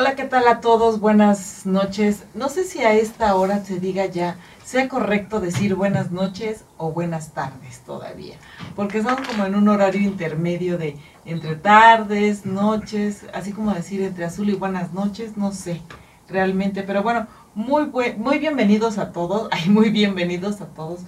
[0.00, 1.00] Hola, ¿qué tal a todos?
[1.00, 2.22] Buenas noches.
[2.32, 6.92] No sé si a esta hora se diga ya, sea correcto decir buenas noches o
[6.92, 8.36] buenas tardes todavía,
[8.76, 14.24] porque estamos como en un horario intermedio de entre tardes, noches, así como decir entre
[14.24, 15.82] azul y buenas noches, no sé
[16.28, 17.26] realmente, pero bueno,
[17.56, 21.00] muy, muy bienvenidos a todos, ay, muy bienvenidos a todos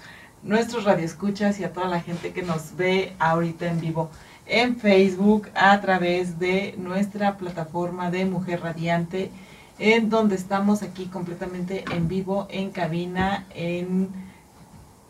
[0.42, 4.10] nuestros radioescuchas y a toda la gente que nos ve ahorita en vivo
[4.50, 9.30] en Facebook a través de nuestra plataforma de Mujer Radiante,
[9.78, 14.10] en donde estamos aquí completamente en vivo en cabina en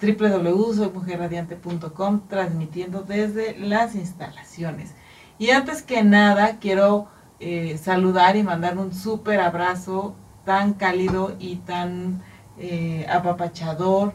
[0.01, 4.95] www.soymujerradiante.com transmitiendo desde las instalaciones.
[5.39, 7.09] Y antes que nada quiero
[7.41, 10.15] eh, saludar y mandar un súper abrazo
[10.45, 12.23] tan cálido y tan
[12.59, 14.13] eh, apapachador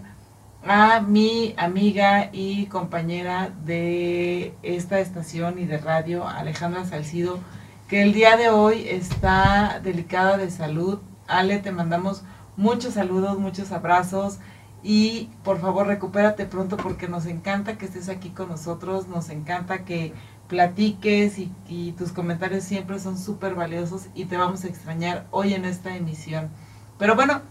[0.65, 7.37] a mi amiga y compañera de esta estación y de radio, Alejandra Salcido,
[7.87, 10.99] que el día de hoy está delicada de salud.
[11.27, 12.23] Ale, te mandamos
[12.57, 14.39] muchos saludos, muchos abrazos
[14.81, 19.85] y por favor recupérate pronto porque nos encanta que estés aquí con nosotros, nos encanta
[19.85, 20.13] que
[20.47, 25.65] platiques y, tus comentarios siempre son súper valiosos y te vamos a extrañar hoy en
[25.65, 26.49] esta emisión.
[26.97, 27.41] Pero bueno,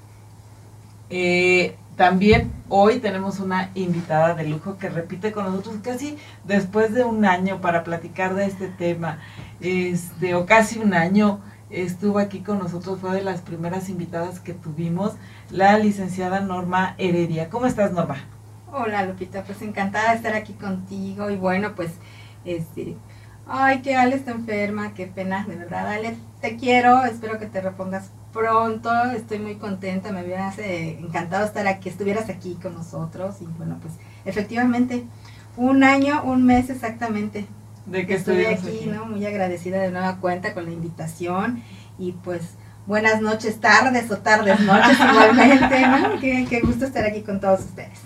[1.11, 7.05] eh, también hoy tenemos una invitada de lujo que repite con nosotros casi después de
[7.05, 9.19] un año para platicar de este tema,
[9.61, 14.55] este, o casi un año estuvo aquí con nosotros, fue de las primeras invitadas que
[14.55, 15.13] tuvimos,
[15.51, 17.49] la licenciada Norma Heredia.
[17.49, 18.17] ¿Cómo estás, Norma?
[18.73, 21.93] Hola, Lupita, pues encantada de estar aquí contigo y bueno, pues,
[22.45, 22.97] este,
[23.47, 27.61] ay, que Ale está enferma, qué pena, de verdad, Ale, te quiero, espero que te
[27.61, 33.45] repongas pronto, estoy muy contenta, me hubiera encantado estar aquí, estuvieras aquí con nosotros y
[33.45, 35.05] bueno, pues efectivamente,
[35.57, 37.47] un año, un mes exactamente.
[37.87, 39.07] De que estoy aquí, ¿no?
[39.07, 41.63] Muy agradecida de nueva cuenta con la invitación
[41.97, 42.57] y pues
[42.87, 46.21] buenas noches, tardes o tardes, noches igualmente, ¿no?
[46.21, 48.01] Qué, qué gusto estar aquí con todos ustedes.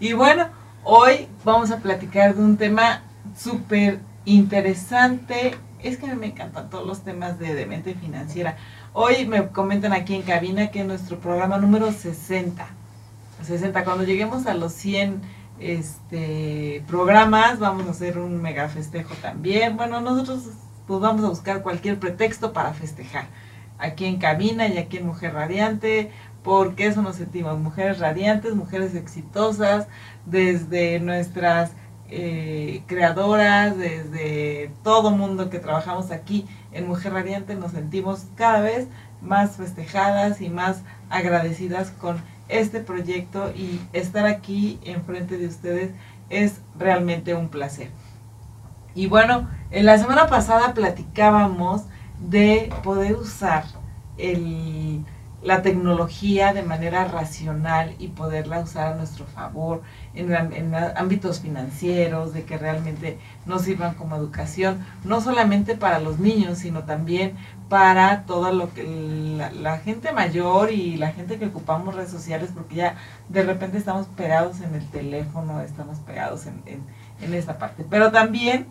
[0.00, 0.48] Y bueno,
[0.82, 3.02] hoy vamos a platicar de un tema
[3.36, 5.56] súper interesante.
[5.80, 8.56] Es que a mí me encantan todos los temas de mente financiera.
[9.00, 12.66] Hoy me comentan aquí en cabina que nuestro programa número 60,
[13.44, 15.20] 60, cuando lleguemos a los 100
[15.60, 19.76] este, programas, vamos a hacer un mega festejo también.
[19.76, 20.48] Bueno, nosotros
[20.88, 23.26] pues vamos a buscar cualquier pretexto para festejar.
[23.78, 26.10] Aquí en cabina y aquí en Mujer Radiante,
[26.42, 29.86] porque eso nos sentimos, mujeres radiantes, mujeres exitosas,
[30.26, 31.70] desde nuestras
[32.10, 38.88] eh, creadoras, desde todo mundo que trabajamos aquí en Mujer Radiante nos sentimos cada vez
[39.20, 45.90] más festejadas y más agradecidas con este proyecto y estar aquí enfrente de ustedes
[46.30, 47.90] es realmente un placer.
[48.94, 51.82] Y bueno, en la semana pasada platicábamos
[52.20, 53.64] de poder usar
[54.16, 55.04] el
[55.42, 59.82] la tecnología de manera racional y poderla usar a nuestro favor
[60.14, 66.58] en, ámbitos financieros, de que realmente nos sirvan como educación, no solamente para los niños,
[66.58, 67.36] sino también
[67.68, 68.82] para toda lo que
[69.52, 72.96] la, gente mayor y la gente que ocupamos redes sociales, porque ya
[73.28, 77.86] de repente estamos pegados en el teléfono, estamos pegados en, en, en parte.
[77.88, 78.66] Pero también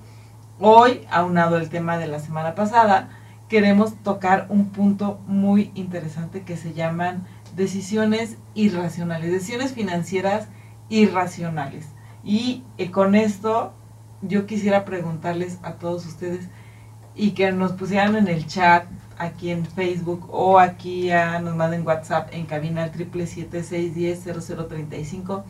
[0.59, 3.09] hoy, aunado el tema de la semana pasada,
[3.47, 7.25] queremos tocar un punto muy interesante que se llaman
[7.55, 10.47] decisiones irracionales, decisiones financieras
[10.89, 11.87] irracionales.
[12.23, 13.73] Y eh, con esto
[14.21, 16.49] yo quisiera preguntarles a todos ustedes
[17.15, 18.85] y que nos pusieran en el chat
[19.17, 23.95] aquí en Facebook o aquí a, nos manden WhatsApp en cabina al triple siete seis
[23.95, 25.43] diez cero cero treinta y cinco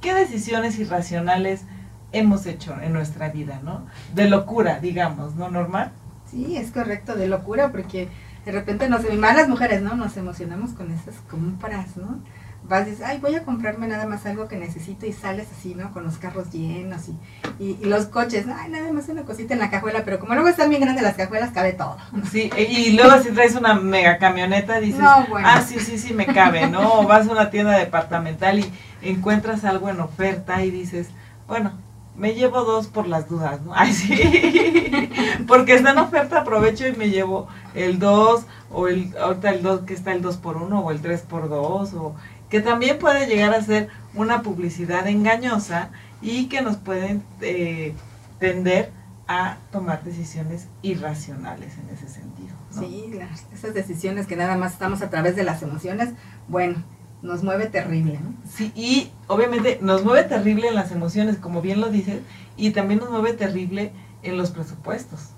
[0.00, 1.64] qué decisiones irracionales
[2.12, 3.86] hemos hecho en nuestra vida, ¿no?
[4.14, 5.92] De locura, digamos, ¿no, normal?
[6.30, 8.08] Sí, es correcto, de locura, porque
[8.44, 9.94] de repente nos, más las mujeres, ¿no?
[9.94, 12.20] Nos emocionamos con esas compras, ¿no?
[12.62, 15.74] Vas y dices, ay, voy a comprarme nada más algo que necesito y sales así,
[15.74, 15.92] ¿no?
[15.92, 19.70] Con los carros llenos y, y, los coches, ay, nada más una cosita en la
[19.70, 21.96] cajuela, pero como luego están bien grandes las cajuelas, cabe todo.
[22.30, 26.68] Sí, y luego si traes una mega camioneta dices, ah, sí, sí, sí, me cabe,
[26.68, 27.00] ¿no?
[27.00, 28.70] O vas a una tienda departamental y
[29.02, 31.08] encuentras algo en oferta y dices,
[31.48, 31.72] bueno,
[32.20, 33.72] me llevo dos por las dudas, ¿no?
[33.74, 35.10] Ay, sí.
[35.48, 38.44] Porque está en oferta, aprovecho y me llevo el dos.
[38.70, 41.48] o el, ahorita el 2 que está el 2 por 1 o el 3 por
[41.48, 42.14] 2 o
[42.50, 45.90] que también puede llegar a ser una publicidad engañosa
[46.20, 47.94] y que nos pueden eh,
[48.38, 48.92] tender
[49.26, 52.54] a tomar decisiones irracionales en ese sentido.
[52.70, 53.18] Sí,
[53.52, 56.10] esas decisiones que nada más estamos a través de las emociones,
[56.48, 56.82] bueno,
[57.22, 58.32] nos mueve terrible, ¿no?
[58.48, 62.20] Sí, y obviamente nos mueve terrible en las emociones, como bien lo dices,
[62.56, 65.30] y también nos mueve terrible en los presupuestos.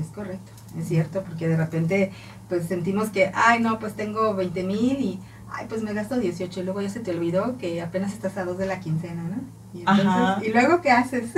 [0.00, 2.12] Es correcto, es cierto, porque de repente
[2.48, 5.20] pues sentimos que, ay, no, pues tengo 20 mil y,
[5.50, 8.44] ay, pues me gasto 18 y luego ya se te olvidó que apenas estás a
[8.44, 9.36] dos de la quincena, ¿no?
[9.74, 11.30] Y, entonces, ¿y luego qué haces?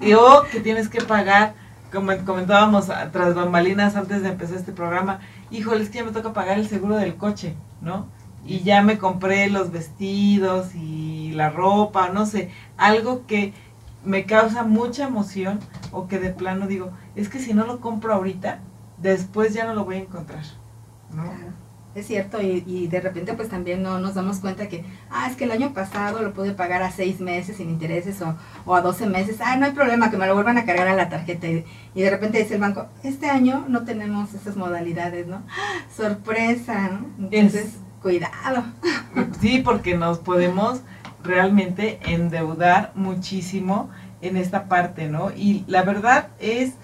[0.00, 1.54] y o que tienes que pagar,
[1.92, 5.20] como comentábamos tras bambalinas antes de empezar este programa,
[5.50, 8.06] híjole, es que ya me toca pagar el seguro del coche, ¿no?
[8.44, 13.52] Y ya me compré los vestidos y la ropa, no sé, algo que
[14.04, 15.60] me causa mucha emoción
[15.92, 18.60] o que de plano digo, es que si no lo compro ahorita,
[18.98, 20.44] después ya no lo voy a encontrar,
[21.10, 21.24] ¿no?
[21.94, 25.44] Es cierto, y, de repente pues también no nos damos cuenta que, ah, es que
[25.44, 28.36] el año pasado lo pude pagar a seis meses sin intereses o,
[28.66, 30.96] o a 12 meses, ah, no hay problema, que me lo vuelvan a cargar a
[30.96, 31.46] la tarjeta.
[31.46, 31.64] Y,
[31.94, 35.44] de repente dice el banco, este año no tenemos esas modalidades, ¿no?
[35.96, 37.30] Sorpresa, ¿no?
[37.30, 38.64] Entonces, cuidado.
[39.40, 40.82] Sí, porque nos podemos
[41.22, 43.88] realmente endeudar muchísimo
[44.20, 45.30] en esta parte, ¿no?
[45.30, 46.74] Y la verdad es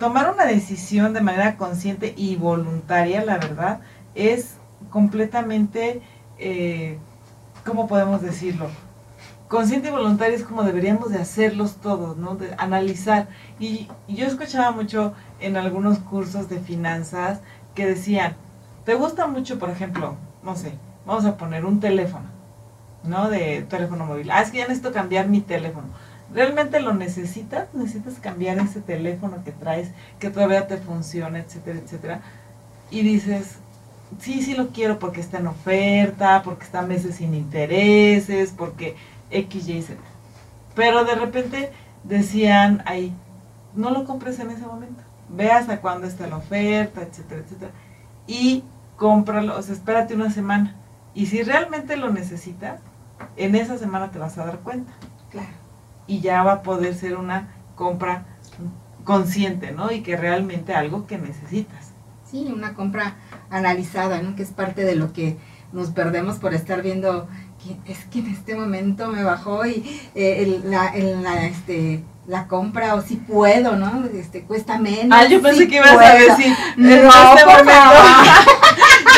[0.00, 3.80] tomar una decisión de manera consciente y voluntaria, la verdad,
[4.14, 4.54] es
[4.88, 6.00] completamente,
[6.38, 6.98] eh,
[7.66, 8.68] ¿cómo podemos decirlo?
[9.48, 12.36] Consciente y voluntaria es como deberíamos de hacerlos todos, ¿no?
[12.36, 13.28] De analizar.
[13.60, 17.40] Y, yo escuchaba mucho en algunos cursos de finanzas
[17.74, 18.34] que decían,
[18.86, 20.74] ¿te gusta mucho, por ejemplo, no sé,
[21.06, 22.26] vamos a poner un teléfono,
[23.02, 23.30] ¿no?
[23.30, 24.30] De teléfono móvil.
[24.30, 25.88] Ah, es que ya necesito cambiar mi teléfono.
[26.32, 27.72] ¿Realmente lo necesitas?
[27.74, 32.20] ¿Necesitas cambiar ese teléfono que traes, que todavía te funciona, etcétera, etcétera?
[32.90, 33.58] Y dices,
[34.18, 38.96] sí, sí lo quiero porque está en oferta, porque está meses sin intereses, porque
[39.30, 40.00] X, Y, Z.
[40.74, 41.70] Pero de repente
[42.02, 43.14] decían ahí,
[43.74, 45.02] no lo compres en ese momento.
[45.28, 47.70] Ve hasta cuándo está la oferta, etcétera, etcétera.
[48.26, 48.64] Y
[48.96, 50.76] cómpralo, o sea, espérate una semana.
[51.14, 52.80] Y si realmente lo necesitas,
[53.36, 54.92] en esa semana te vas a dar cuenta.
[55.30, 55.48] Claro.
[56.06, 58.26] Y ya va a poder ser una compra
[59.04, 59.90] consciente, ¿no?
[59.92, 61.92] Y que realmente algo que necesitas.
[62.24, 63.16] Sí, una compra
[63.50, 64.34] analizada, ¿no?
[64.34, 65.38] Que es parte de lo que
[65.72, 67.28] nos perdemos por estar viendo
[67.64, 72.94] que es que en este momento me bajó y eh, la, la, este, la compra
[72.94, 74.04] o si puedo, ¿no?
[74.12, 75.18] Este, cuesta menos.
[75.18, 77.72] Ah, yo pensé que ibas a decir, en este momento.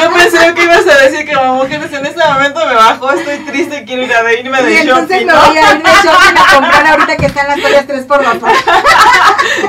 [0.00, 3.38] yo pensé que ibas a decir que como mujeres en este momento me bajó, estoy
[3.44, 4.90] triste, quiero ir a irme de y shopping.
[4.90, 8.04] Entonces me voy a ir de shopping a comprar ahorita que están las toallas 3
[8.04, 8.34] por 2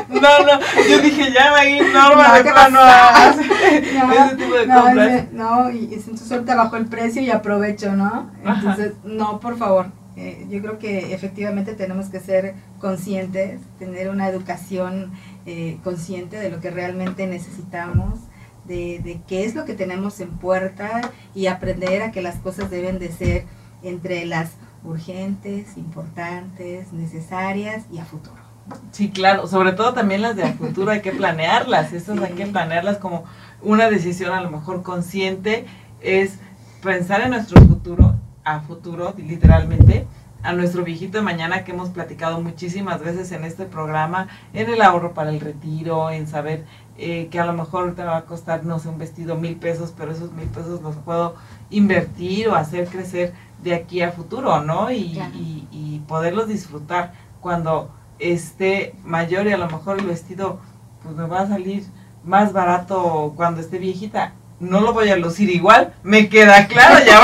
[0.10, 0.60] No, no,
[0.90, 5.32] yo dije, ya va a ir Norma de plano a ese tipo de compras.
[5.32, 8.32] no, y entonces ahorita bajó el precio y aprovecho, ¿no?
[8.44, 9.88] Entonces, no, por favor.
[10.20, 15.12] Eh, yo creo que efectivamente tenemos que ser conscientes, tener una educación
[15.46, 18.20] eh, consciente de lo que realmente necesitamos,
[18.68, 21.02] de, de, qué es lo que tenemos en puerta
[21.34, 23.46] y aprender a que las cosas deben de ser
[23.84, 24.52] entre las
[24.84, 28.48] urgentes, importantes, necesarias y a futuro.
[28.92, 32.48] Sí, claro, sobre todo también las de a futuro hay que planearlas, esas hay que
[32.48, 33.24] planearlas como
[33.62, 35.66] una decisión a lo mejor consciente,
[36.02, 36.40] es
[36.84, 40.08] pensar en nuestro futuro, a futuro, literalmente,
[40.44, 44.82] a nuestro viejito de mañana que hemos platicado muchísimas veces en este programa, en el
[44.82, 46.66] ahorro para el retiro, en saber
[46.98, 49.94] eh, que a lo mejor te va a costar, no sé, un vestido mil pesos,
[49.96, 51.36] pero esos mil pesos los puedo
[51.70, 54.92] invertir o hacer crecer de aquí a futuro, ¿no?
[54.92, 60.60] Y, y, y poderlos disfrutar cuando esté mayor y a lo mejor el vestido
[61.04, 61.84] pues me va a salir
[62.24, 64.34] más barato cuando esté viejita.
[64.60, 67.22] No lo voy a lucir igual, me queda claro, ya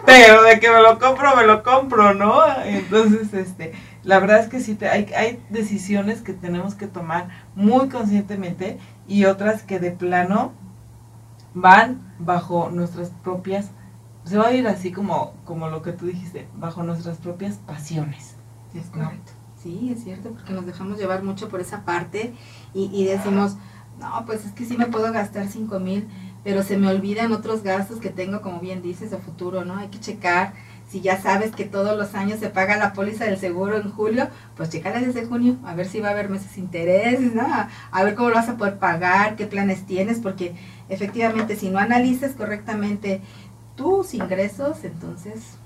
[0.06, 2.40] pero de que me lo compro, me lo compro, ¿no?
[2.64, 3.74] Entonces, este,
[4.06, 8.78] la verdad es que sí, te, hay, hay decisiones que tenemos que tomar muy conscientemente
[9.08, 10.52] y otras que de plano
[11.54, 13.72] van bajo nuestras propias,
[14.24, 18.36] se va a ir así como, como lo que tú dijiste, bajo nuestras propias pasiones.
[18.74, 19.32] Es correcto.
[19.60, 22.32] Sí, es cierto, porque nos dejamos llevar mucho por esa parte
[22.74, 23.56] y, decimos,
[23.98, 26.06] no, pues es que sí me puedo gastar cinco mil,
[26.44, 29.76] pero se me olvidan otros gastos que tengo, como bien dices, a futuro, ¿no?
[29.78, 30.54] Hay que checar.
[30.96, 34.28] Si ya sabes que todos los años se paga la póliza del seguro en julio,
[34.56, 37.46] pues checala desde junio, a ver si va a haber meses intereses, ¿no?
[37.90, 40.54] A ver cómo lo vas a poder pagar, qué planes tienes, porque
[40.88, 43.20] efectivamente si no analizas correctamente
[43.74, 45.58] tus ingresos, entonces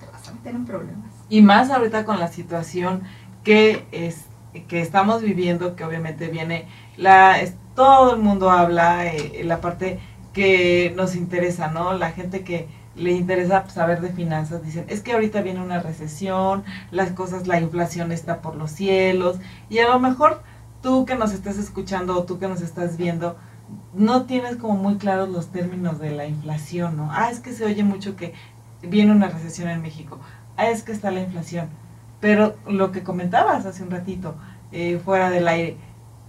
[0.00, 1.12] te vas a meter en problemas.
[1.28, 3.02] Y más ahorita con la situación
[3.44, 4.24] que, es,
[4.66, 7.36] que estamos viviendo, que obviamente viene, la,
[7.76, 10.00] todo el mundo habla, eh, la parte
[10.32, 11.92] que nos interesa, ¿no?
[11.92, 16.64] La gente que le interesa saber de finanzas, dicen, es que ahorita viene una recesión,
[16.90, 19.38] las cosas, la inflación está por los cielos,
[19.70, 20.42] y a lo mejor
[20.82, 23.36] tú que nos estás escuchando o tú que nos estás viendo,
[23.94, 27.08] no tienes como muy claros los términos de la inflación, ¿no?
[27.12, 28.34] Ah, es que se oye mucho que
[28.82, 30.18] viene una recesión en México,
[30.56, 31.68] ah, es que está la inflación,
[32.20, 34.34] pero lo que comentabas hace un ratito,
[34.70, 35.76] eh, fuera del aire,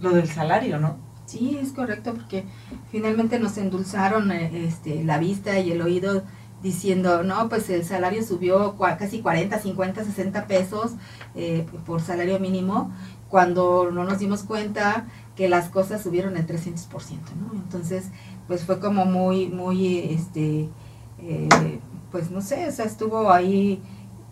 [0.00, 0.96] lo del salario, ¿no?
[1.26, 2.44] Sí, es correcto, porque
[2.90, 6.22] finalmente nos endulzaron eh, este, la vista y el oído
[6.64, 10.92] diciendo, no, pues el salario subió casi 40, 50, 60 pesos
[11.36, 12.90] eh, por salario mínimo,
[13.28, 15.04] cuando no nos dimos cuenta
[15.36, 16.88] que las cosas subieron el 300%,
[17.38, 17.52] ¿no?
[17.52, 18.06] Entonces,
[18.48, 20.70] pues fue como muy, muy, este,
[21.18, 21.80] eh,
[22.10, 23.82] pues no sé, o sea, estuvo ahí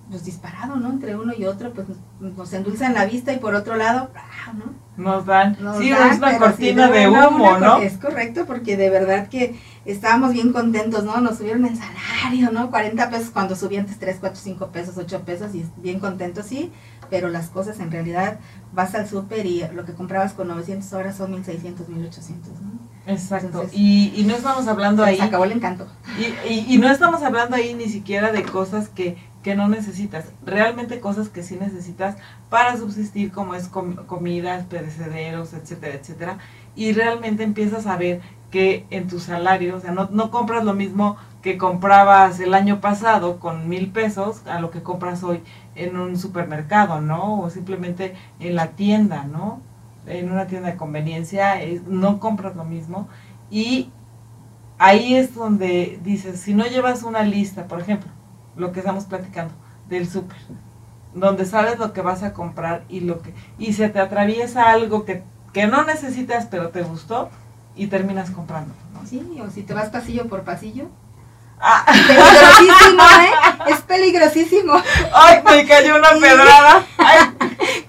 [0.09, 0.89] pues disparado, ¿no?
[0.91, 1.87] Entre uno y otro, pues
[2.19, 4.11] nos endulzan la vista y por otro lado,
[4.55, 4.73] ¿no?
[4.97, 7.79] Nos dan, sí, es una cortina de humo, ¿no?
[7.79, 11.21] Es correcto, porque de verdad que estábamos bien contentos, ¿no?
[11.21, 12.71] Nos subieron el salario, ¿no?
[12.71, 16.71] 40 pesos cuando subía antes 3, 4, 5 pesos, 8 pesos y bien contentos, sí,
[17.11, 18.39] pero las cosas en realidad
[18.73, 22.93] vas al súper y lo que comprabas con 900 horas son 1600, 1800, ¿no?
[23.05, 25.17] Exacto, y, y, no estamos hablando ahí.
[25.17, 25.89] Se acabó el encanto.
[26.21, 30.27] Y, y, y, no estamos hablando ahí ni siquiera de cosas que, que no necesitas,
[30.47, 32.17] realmente cosas que sí necesitas
[32.49, 36.39] para subsistir, como es comidas, perecederos, etcétera, etcétera.
[36.77, 38.21] Y realmente empiezas a ver
[38.53, 42.81] que en tu salario, o sea, no, no compras lo mismo que comprabas el año
[42.81, 45.43] pasado con mil pesos a lo que compras hoy
[45.75, 47.41] en un supermercado, ¿no?
[47.41, 49.61] O simplemente en la tienda, ¿no?
[50.07, 51.57] En una tienda de conveniencia,
[51.89, 53.09] no compras lo mismo.
[53.51, 53.91] Y
[54.79, 58.11] ahí es donde dices, si no llevas una lista, por ejemplo,
[58.57, 59.55] lo que estamos platicando,
[59.89, 60.39] del súper,
[61.15, 65.05] donde sabes lo que vas a comprar y lo que y se te atraviesa algo
[65.05, 67.29] que, que no necesitas pero te gustó
[67.75, 68.75] y terminas comprando.
[69.09, 70.89] Sí, o si te vas pasillo por pasillo.
[71.61, 71.85] Ah.
[71.87, 73.73] Peligrosísimo, ¿eh?
[73.73, 74.75] Es peligrosísimo.
[75.15, 76.85] Ay, me cayó una pedrada.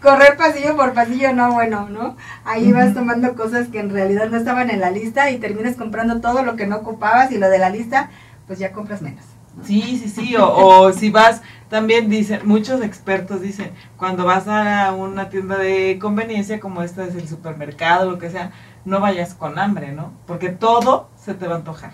[0.02, 2.18] Correr pasillo por pasillo, no, bueno, ¿no?
[2.46, 6.22] Ahí vas tomando cosas que en realidad no estaban en la lista y terminas comprando
[6.22, 8.10] todo lo que no ocupabas y lo de la lista,
[8.48, 9.24] pues ya compras menos.
[9.64, 15.30] Sí, sí, sí, o, si vas, también dicen, muchos expertos dicen, cuando vas a una
[15.30, 18.52] tienda de conveniencia como esta es el supermercado, lo que sea,
[18.86, 20.12] no vayas con hambre, ¿no?
[20.28, 21.94] Porque todo se te va a antojar,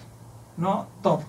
[0.57, 0.87] ¿no?
[1.01, 1.23] Todo.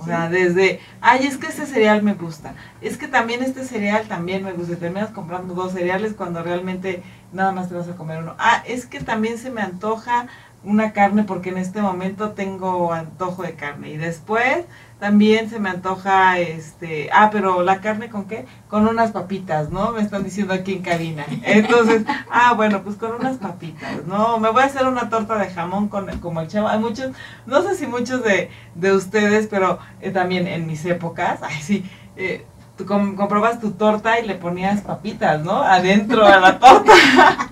[0.00, 4.06] O sea, desde, ay, es que este cereal me gusta, es que también este cereal
[4.06, 7.02] también me gusta, y terminas comprando dos cereales cuando realmente
[7.32, 8.36] nada más te vas a comer uno.
[8.38, 10.28] Ah, es que también se me antoja
[10.64, 14.66] una carne porque en este momento tengo antojo de carne y después
[14.98, 18.46] también se me antoja, este, ah, pero la carne con qué?
[18.68, 19.92] Con unas papitas, ¿no?
[19.92, 21.24] Me están diciendo aquí en cabina.
[21.44, 24.38] Entonces, ah, bueno, pues con unas papitas, ¿no?
[24.40, 26.66] Me voy a hacer una torta de jamón con, como el chavo.
[26.66, 27.12] Hay muchos,
[27.46, 31.88] no sé si muchos de, de ustedes, pero eh, también en mis épocas, ay, sí,
[32.16, 32.44] eh,
[32.78, 35.62] tú comprobas tu torta y le ponías papitas, ¿no?
[35.62, 36.92] Adentro a la torta.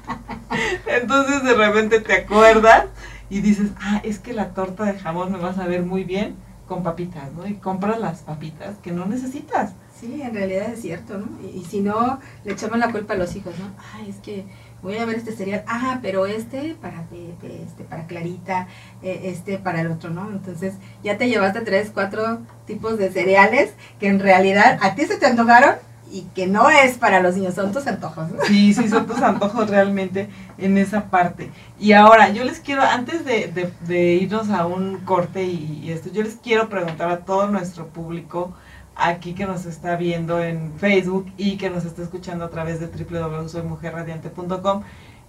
[0.87, 2.87] Entonces de repente te acuerdas
[3.29, 6.37] y dices, ah, es que la torta de jamón me va a saber muy bien
[6.69, 7.47] con papitas, ¿no?
[7.47, 9.73] Y compras las papitas que no necesitas.
[10.01, 11.27] Sí, en realidad es cierto, ¿no?
[11.49, 13.67] Y, si no, le echamos la culpa a los hijos, ¿no?
[13.95, 14.45] Ay, es que
[14.83, 18.69] voy a ver este cereal, ah, pero este para Pepe, este para Clarita,
[19.03, 20.31] eh, este para el otro, ¿no?
[20.31, 25.17] Entonces ya te llevaste tres, cuatro tipos de cereales que en realidad a ti se
[25.17, 25.77] te antojaron
[26.11, 28.29] y que no es para los niños, son tus antojos.
[28.47, 30.29] Sí, sí, son tus antojos realmente
[30.59, 31.51] en esa parte.
[31.79, 36.23] Y ahora, yo les quiero, antes de, de, irnos a un corte y, esto, yo
[36.23, 38.55] les quiero preguntar a todo nuestro público
[38.97, 42.87] aquí que nos está viendo en Facebook y que nos está escuchando a través de
[42.87, 44.83] www.soymujerradiante.com,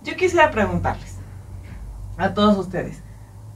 [0.04, 1.18] yo quisiera preguntarles
[2.18, 3.02] a todos ustedes,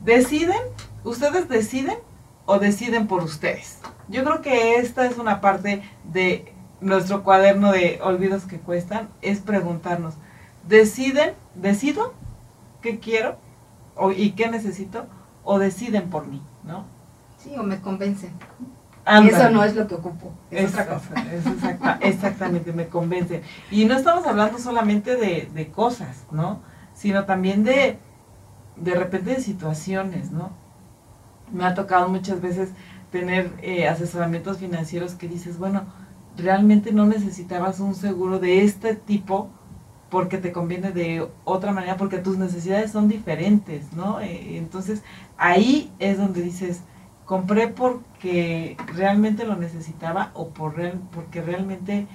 [0.04, 0.62] ¿deciden?
[1.04, 1.98] ¿Ustedes deciden
[2.46, 3.80] o deciden por ustedes?
[4.08, 9.40] Yo creo que esta es una parte de nuestro cuaderno de olvidos que cuestan es
[9.40, 10.16] preguntarnos,
[10.68, 12.14] ¿deciden, decido
[12.82, 13.38] qué quiero
[13.96, 15.06] o, y qué necesito
[15.44, 16.86] o deciden por mí, ¿no?
[17.38, 18.34] Sí, o me convencen.
[19.08, 21.98] Y eso no es lo que ocupo, es, otra cosa.
[22.02, 23.42] exactamente, me convencen.
[23.72, 26.62] Y no estamos hablando solamente de, de cosas, ¿no?
[26.94, 27.98] Sino también de,
[28.76, 30.52] de repente de situaciones, ¿no?
[31.52, 32.70] Me ha tocado muchas veces
[33.12, 35.84] tener eh, asesoramientos financieros que dices, bueno,
[36.38, 39.50] realmente no necesitabas un seguro de este tipo
[40.10, 44.20] porque te conviene de otra manera, porque tus necesidades son diferentes, ¿no?
[44.20, 45.04] Eh, entonces
[45.38, 46.82] ahí es donde dices,
[47.32, 50.76] compré porque realmente lo necesitaba o por
[51.14, 52.06] porque realmente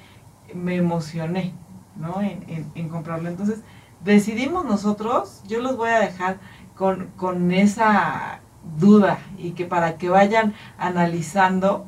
[0.53, 1.55] me emocioné,
[1.97, 2.21] ¿no?
[2.21, 3.31] En, en, comprarlo.
[3.31, 3.61] Entonces
[4.05, 6.37] decidimos nosotros, yo los voy a dejar
[6.77, 8.41] con, con esa
[8.79, 11.87] duda y que para que vayan analizando,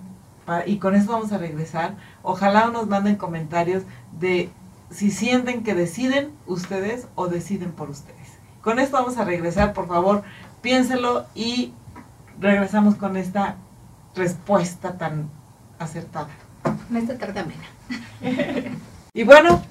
[0.65, 3.83] y con eso vamos a regresar, ojalá nos manden comentarios
[4.19, 4.49] de
[4.89, 8.39] si sienten que deciden ustedes o deciden por ustedes.
[8.63, 10.23] Con esto vamos a regresar, por favor,
[10.63, 11.75] piénselo y
[12.41, 13.57] regresamos con esta
[14.15, 15.31] respuesta tan
[15.79, 16.29] acertada.
[16.91, 17.45] No está tarde
[19.15, 19.63] y bueno,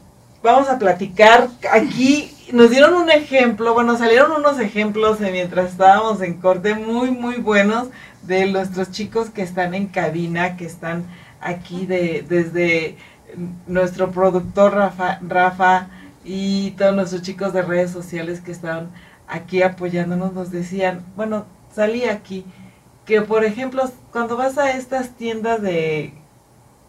[0.43, 2.33] vamos a platicar aquí.
[2.53, 7.89] Nos dieron un ejemplo, bueno, salieron unos ejemplos mientras estábamos en corte muy, muy buenos
[8.23, 11.05] de nuestros chicos que están en cabina, que están
[11.41, 12.97] aquí de, desde
[13.67, 15.87] nuestro productor Rafa, Rafa
[16.23, 18.89] y todos nuestros chicos de redes sociales que están
[19.27, 21.45] aquí apoyándonos, nos decían, bueno,
[21.77, 22.43] salí aquí,
[23.05, 26.11] que por ejemplo, cuando vas a estas tiendas de,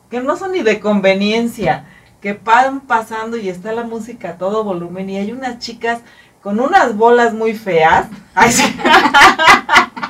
[0.09, 1.85] que no son ni de conveniencia,
[2.23, 6.01] que van pasando y está la música a todo volumen y hay unas chicas
[6.43, 8.07] con unas bolas muy feas.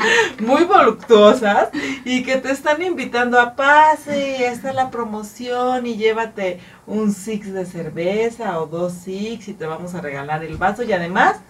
[0.40, 1.70] muy voluptuosas
[2.04, 7.52] y que te están invitando a pase, esta es la promoción y llévate un six
[7.52, 11.40] de cerveza o dos six y te vamos a regalar el vaso y además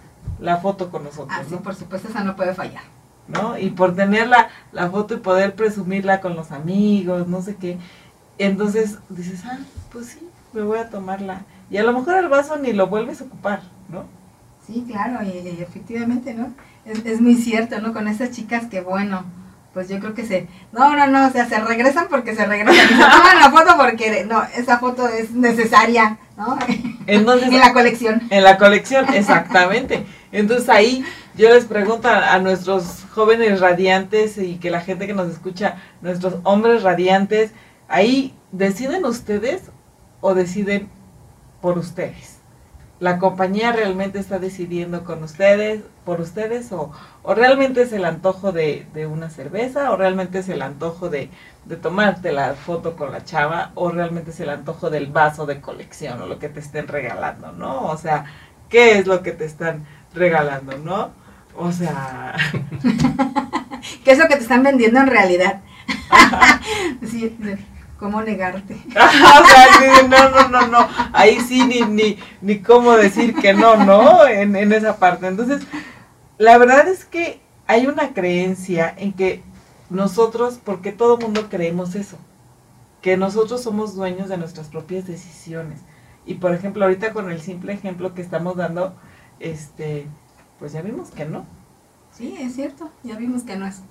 [0.41, 1.29] la foto con nosotros.
[1.39, 2.83] Ah, sí, por supuesto, esa no puede fallar.
[3.29, 3.57] ¿No?
[3.57, 7.79] Y por tener la, la foto y poder presumirla con los amigos, no sé qué.
[8.39, 9.59] Entonces dices, ah,
[9.93, 11.43] pues sí, me voy a tomarla.
[11.71, 14.05] Y a lo mejor el vaso ni lo vuelves a ocupar, ¿no?
[14.67, 16.53] Sí, claro, y, efectivamente, ¿no?
[16.85, 17.93] Es, es, muy cierto, ¿no?
[17.93, 19.25] Con esas chicas que, bueno,
[19.75, 20.49] pues yo creo que se...
[20.73, 22.75] No, no, no, o sea, se regresan porque se regresan.
[22.75, 26.59] Y se toman la foto porque, no, esa foto es necesaria, ¿no?
[27.07, 28.23] Entonces, en la colección.
[28.31, 30.07] En la colección, exactamente.
[30.33, 31.05] Entonces ahí
[31.37, 36.37] yo les pregunto a, nuestros jóvenes radiantes y que la gente que nos escucha, nuestros
[36.45, 37.53] hombres radiantes,
[37.91, 39.73] Ahí deciden ustedes
[40.21, 40.89] o deciden
[41.61, 42.39] por ustedes.
[43.01, 46.93] La compañía realmente está decidiendo con ustedes, por ustedes, o,
[47.27, 51.31] realmente es el antojo de, una cerveza, o realmente es el antojo de,
[51.65, 55.61] de tomarte la foto con la chava, o realmente es el antojo del vaso de
[55.61, 57.87] colección, o lo que te estén regalando, ¿no?
[57.87, 58.27] O sea,
[58.69, 61.11] ¿qué es lo que te están regalando, no?
[61.57, 62.37] O sea...
[64.05, 65.61] ¿Qué es lo que te están vendiendo en realidad?
[67.07, 67.37] sí,
[67.99, 68.75] ¿Cómo negarte?
[68.89, 70.89] o sea, no, no, no, no.
[71.13, 74.27] Ahí sí ni, ni, ni cómo decir que no, ¿no?
[74.27, 75.27] En, en esa parte.
[75.27, 75.63] Entonces,
[76.39, 79.43] la verdad es que hay una creencia en que
[79.91, 82.17] nosotros, porque todo mundo creemos eso,
[83.03, 85.81] que nosotros somos dueños de nuestras propias decisiones.
[86.25, 88.95] Y por ejemplo, ahorita con el simple ejemplo que estamos dando,
[89.41, 90.07] este,
[90.59, 91.45] pues ya vimos que no.
[92.13, 93.83] Sí, es cierto, ya vimos que no es.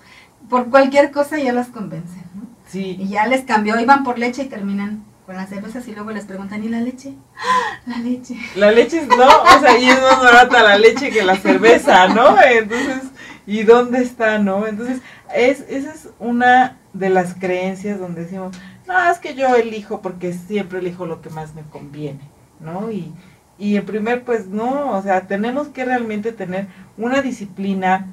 [0.50, 2.48] Por cualquier cosa ya las convencen, ¿no?
[2.74, 6.26] Y ya les cambió, iban por leche y terminan con las cervezas y luego les
[6.26, 7.16] preguntan, ¿y la leche?
[7.38, 7.80] ¡Ah!
[7.86, 8.36] La leche.
[8.56, 12.36] La leche no, o sea, y es más barata la leche que la cerveza, ¿no?
[12.42, 13.04] Entonces,
[13.48, 14.68] ¿y dónde está, no?
[14.68, 15.02] Entonces,
[15.34, 18.56] es, esa es una de las creencias donde decimos,
[18.88, 22.22] no, es que yo elijo porque siempre elijo lo que más me conviene,
[22.60, 22.92] ¿no?
[22.92, 23.14] Y,
[23.60, 26.68] y en primer, pues no, o sea, tenemos que realmente tener
[26.98, 28.08] una disciplina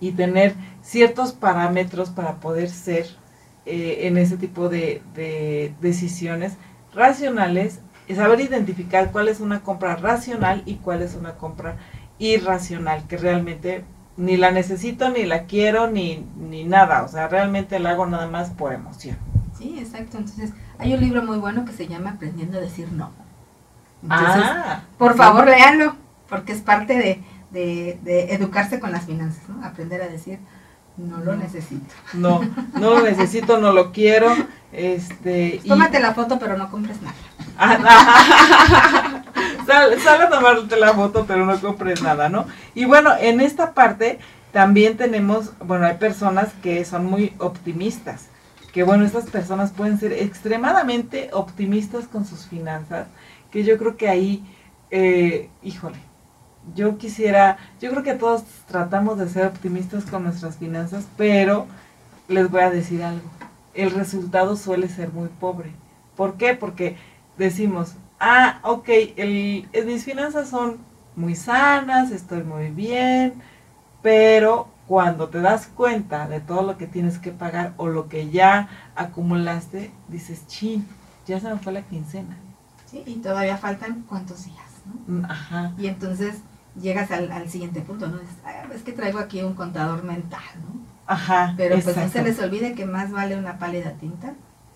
[0.00, 3.06] y tener ciertos parámetros para poder ser
[3.66, 5.02] eh, en ese tipo de,
[5.82, 6.54] decisiones
[6.94, 11.76] racionales, es saber identificar cuál es una compra racional y cuál es una compra
[12.18, 13.84] irracional, que realmente
[14.16, 18.28] ni la necesito, ni la quiero, ni, ni nada, o sea, realmente la hago nada
[18.28, 19.18] más por emoción.
[19.58, 23.23] Sí, exacto, entonces hay un libro muy bueno que se llama Aprendiendo a decir no.
[24.10, 25.96] Ah, por favor, léanlo,
[26.28, 29.64] porque es parte de, de, de educarse con las finanzas, ¿no?
[29.64, 30.38] Aprender a decir
[30.96, 31.92] no lo necesito.
[32.12, 32.40] No,
[32.74, 34.32] no lo necesito, no lo quiero.
[34.72, 37.14] Este, Tómate la foto, pero no compres nada.
[39.66, 42.46] sal, a tomarte la foto, pero no compres nada, ¿no?
[42.74, 44.18] Y bueno, en esta parte
[44.52, 48.28] también tenemos, bueno, hay personas que son muy optimistas.
[48.72, 53.06] Que bueno, estas personas pueden ser extremadamente optimistas con sus finanzas.
[53.54, 54.44] Que yo creo que ahí,
[54.90, 55.98] eh, híjole,
[56.74, 61.68] yo quisiera, yo creo que todos tratamos de ser optimistas con nuestras finanzas, pero
[62.26, 63.30] les voy a decir algo,
[63.74, 65.70] el resultado suele ser muy pobre.
[66.16, 66.54] ¿Por qué?
[66.54, 66.96] Porque
[67.38, 68.88] decimos, ah, ok,
[69.86, 70.78] mis finanzas son
[71.14, 73.34] muy sanas, estoy muy bien,
[74.02, 78.30] pero cuando te das cuenta de todo lo que tienes que pagar o lo que
[78.30, 80.84] ya acumulaste, dices, chin,
[81.24, 82.36] ya se me fue la quincena.
[82.94, 85.14] Sí, y todavía faltan cuántos días, ¿no?
[85.14, 85.72] Mm, ajá.
[85.76, 86.36] Y entonces
[86.80, 88.18] llegas al, al siguiente punto, ¿no?
[88.18, 90.80] Es, ah, es, que traigo aquí un contador mental, ¿no?
[91.06, 91.54] Ajá.
[91.56, 94.34] Pero pues no se les olvide que más vale una pálida tinta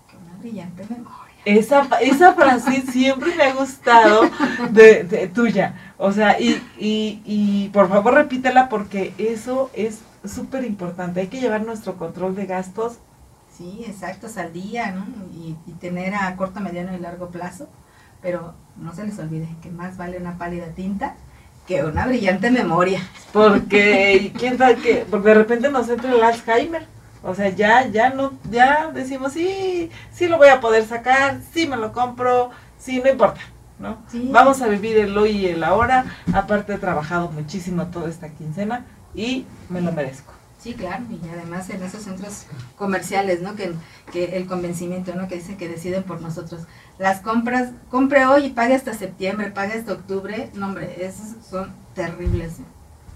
[0.09, 1.35] que una brillante memoria.
[1.45, 4.23] Esa, esa frase siempre me ha gustado
[4.71, 5.93] de, tuya.
[5.97, 11.21] O sea, y, y, y por favor repítela porque eso es súper importante.
[11.21, 12.99] Hay que llevar nuestro control de gastos.
[13.57, 15.07] Sí, exactos al día, ¿no?
[15.33, 17.69] Y, y tener a corto, mediano y largo plazo.
[18.21, 21.15] Pero no se les olvide que más vale una pálida tinta
[21.69, 23.01] que una brillante memoria.
[23.33, 25.07] Porque, ¿quién sabe que?
[25.09, 26.87] Porque de repente nos entra el Alzheimer.
[27.23, 31.67] O sea, ya, ya no, ya decimos, sí, sí lo voy a poder sacar, sí
[31.67, 33.41] me lo compro, sí, no importa,
[33.79, 33.99] ¿no?
[34.31, 36.07] Vamos a vivir el hoy y el ahora.
[36.33, 40.33] Aparte he trabajado muchísimo toda esta quincena y me lo merezco.
[40.69, 42.45] Sí, claro, y además en esos centros
[42.77, 43.57] comerciales, ¿no?
[43.57, 43.73] Que,
[44.13, 45.27] que el convencimiento, ¿no?
[45.27, 46.61] Que dicen que deciden por nosotros.
[46.99, 51.73] Las compras, compre hoy y pague hasta septiembre, pague hasta octubre, no hombre, esos son
[51.95, 52.57] terribles,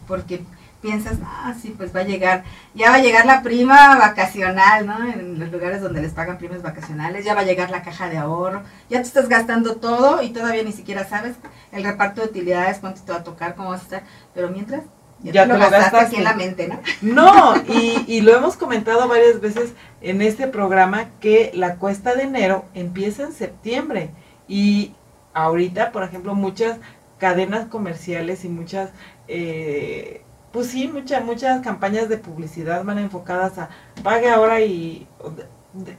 [0.09, 0.43] porque
[0.81, 2.43] piensas, ah, sí, pues va a llegar,
[2.75, 5.07] ya va a llegar la prima vacacional, ¿no?
[5.07, 8.17] En los lugares donde les pagan primas vacacionales, ya va a llegar la caja de
[8.17, 11.35] ahorro, ya te estás gastando todo y todavía ni siquiera sabes
[11.71, 14.85] el reparto de utilidades, cuánto te va a tocar, cómo vas a estar, pero mientras
[15.23, 16.81] ya, te lo, gastaste, aquí en la mente, ¿no?
[17.03, 22.25] No, y, y lo hemos comentado varias veces en este programa que la cuesta de
[22.25, 24.11] enero empieza en septiembre
[24.49, 24.95] y
[25.35, 26.79] ahorita, por ejemplo, muchas
[27.19, 28.91] cadenas comerciales y muchas
[29.29, 33.71] eh, pues sí, muchas muchas campañas de publicidad van enfocadas a
[34.03, 35.07] pague ahora y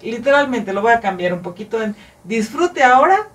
[0.02, 3.30] literalmente lo voy a cambiar un poquito en disfrute ahora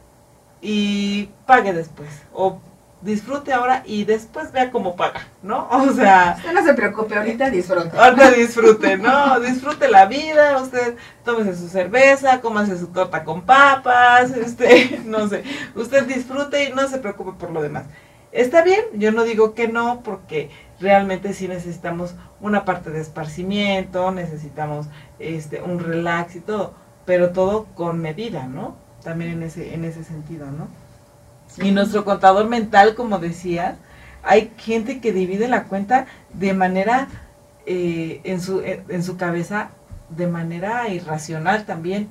[0.60, 2.08] y pague después.
[2.32, 2.60] O
[3.00, 5.68] disfrute ahora y después vea cómo paga, ¿no?
[5.70, 6.34] O sea...
[6.38, 7.96] Usted no se preocupe, ahorita disfrute.
[7.96, 9.40] Ahorita disfrute, ¿no?
[9.40, 15.44] Disfrute la vida, usted tómese su cerveza, cómase su torta con papas, este, no sé,
[15.74, 17.84] usted disfrute y no se preocupe por lo demás.
[18.30, 24.10] Está bien, yo no digo que no, porque realmente sí necesitamos una parte de esparcimiento,
[24.10, 24.86] necesitamos
[25.18, 26.74] este un relax y todo,
[27.06, 28.76] pero todo con medida, ¿no?
[29.02, 30.68] También en ese, en ese sentido, ¿no?
[31.62, 33.76] Y nuestro contador mental, como decías,
[34.22, 37.08] hay gente que divide la cuenta de manera,
[37.66, 39.70] eh, en, su, en su cabeza,
[40.10, 42.08] de manera irracional también.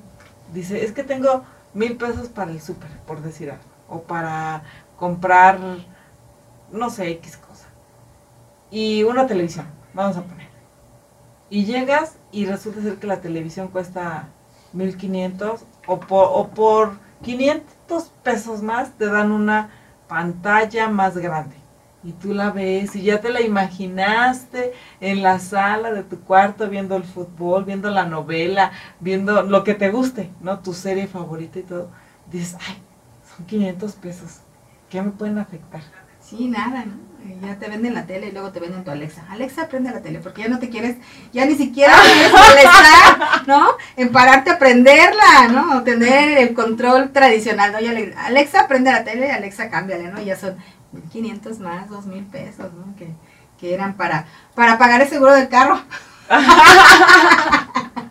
[0.52, 4.62] Dice, es que tengo mil pesos para el súper, por decir algo, o para
[4.96, 5.58] comprar,
[6.70, 7.66] no sé, X cosa.
[8.70, 10.48] Y una televisión, vamos a poner.
[11.50, 14.28] Y llegas y resulta ser que la televisión cuesta
[14.72, 19.70] 1500 o por, o por 500 pesos más te dan una
[20.08, 21.56] pantalla más grande.
[22.04, 26.68] Y tú la ves y ya te la imaginaste en la sala de tu cuarto
[26.68, 30.60] viendo el fútbol, viendo la novela, viendo lo que te guste, ¿no?
[30.60, 31.90] Tu serie favorita y todo.
[32.30, 32.80] Dices, ay,
[33.36, 34.40] son 500 pesos.
[34.88, 35.82] ¿Qué me pueden afectar?
[36.28, 37.08] Sí, nada, ¿no?
[37.46, 39.24] Ya te venden la tele y luego te venden tu Alexa.
[39.30, 40.96] Alexa, prende la tele, porque ya no te quieres,
[41.32, 43.68] ya ni siquiera quieres molestar, ¿no?
[43.96, 45.82] En pararte a prenderla, ¿no?
[45.84, 47.80] tener el control tradicional, ¿no?
[47.80, 50.20] Ya le, Alexa, prende la tele, Alexa, cámbiale, ¿no?
[50.20, 50.56] Ya son
[50.92, 52.96] 1500 más, 2000 pesos, ¿no?
[52.96, 53.08] Que,
[53.58, 55.80] que eran para, para pagar el seguro del carro.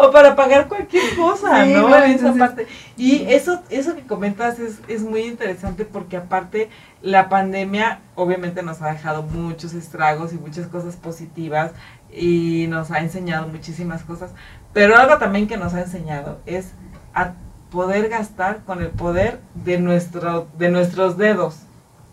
[0.00, 1.94] o para pagar cualquier cosa, ¿no?
[1.96, 2.66] esa parte.
[2.96, 6.68] Y eso, eso que comentas es, es muy interesante porque aparte
[7.02, 11.72] la pandemia obviamente nos ha dejado muchos estragos y muchas cosas positivas
[12.12, 14.32] y nos ha enseñado muchísimas cosas,
[14.72, 16.72] pero algo también que nos ha enseñado es
[17.14, 17.32] a
[17.70, 21.60] poder gastar con el poder de, nuestro, de nuestros dedos,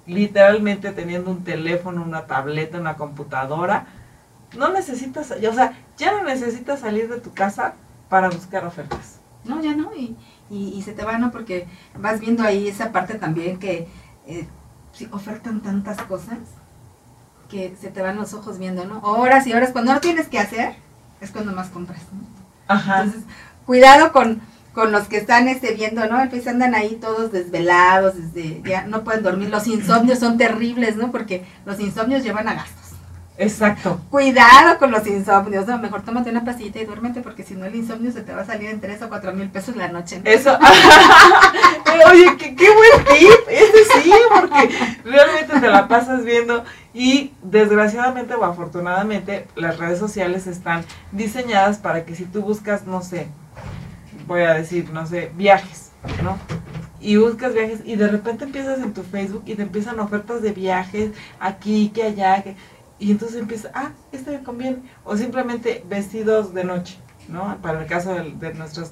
[0.05, 3.87] literalmente teniendo un teléfono, una tableta, una computadora,
[4.57, 7.75] no necesitas, o sea, ya no necesitas salir de tu casa
[8.09, 9.19] para buscar ofertas.
[9.43, 10.15] No, ya no, y,
[10.49, 11.31] y, se te va, ¿no?
[11.31, 11.67] Porque
[11.97, 13.87] vas viendo ahí esa parte también que
[14.25, 14.47] eh,
[15.11, 16.39] ofertan tantas cosas
[17.49, 18.99] que se te van los ojos viendo, ¿no?
[18.99, 20.75] Horas y horas, cuando no tienes que hacer,
[21.21, 22.27] es cuando más compras, ¿no?
[22.67, 23.03] Ajá.
[23.03, 23.23] Entonces,
[23.65, 24.41] cuidado con,
[24.73, 26.29] con los que están este, viendo, ¿no?
[26.29, 29.49] Pues andan ahí todos desvelados, desde, ya no pueden dormir.
[29.49, 31.11] Los insomnios son terribles, ¿no?
[31.11, 32.86] Porque los insomnios llevan a gastos.
[33.37, 34.01] Exacto.
[34.09, 37.75] Cuidado con los insomnios, no, mejor tómate una pasillita y duérmete porque si no el
[37.75, 40.21] insomnio se te va a salir en 3 o 4 mil pesos la noche.
[40.23, 40.57] Eso.
[42.11, 43.47] Oye, qué, qué buen tip.
[43.47, 50.47] Ese sí, porque realmente te la pasas viendo y desgraciadamente o afortunadamente las redes sociales
[50.47, 53.27] están diseñadas para que si tú buscas, no sé,
[54.25, 55.91] voy a decir, no sé, viajes,
[56.23, 56.37] ¿no?
[56.99, 60.51] y buscas viajes y de repente empiezas en tu Facebook y te empiezan ofertas de
[60.51, 62.55] viajes aquí, que allá, que
[62.99, 64.77] y entonces empieza, ah, este me conviene.
[65.03, 66.97] O simplemente vestidos de noche,
[67.29, 67.57] ¿no?
[67.61, 68.91] Para el caso de, de nosotros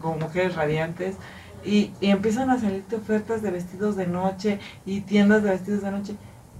[0.00, 1.16] como mujeres radiantes.
[1.64, 5.90] Y, y, empiezan a salirte ofertas de vestidos de noche y tiendas de vestidos de
[5.90, 6.14] noche.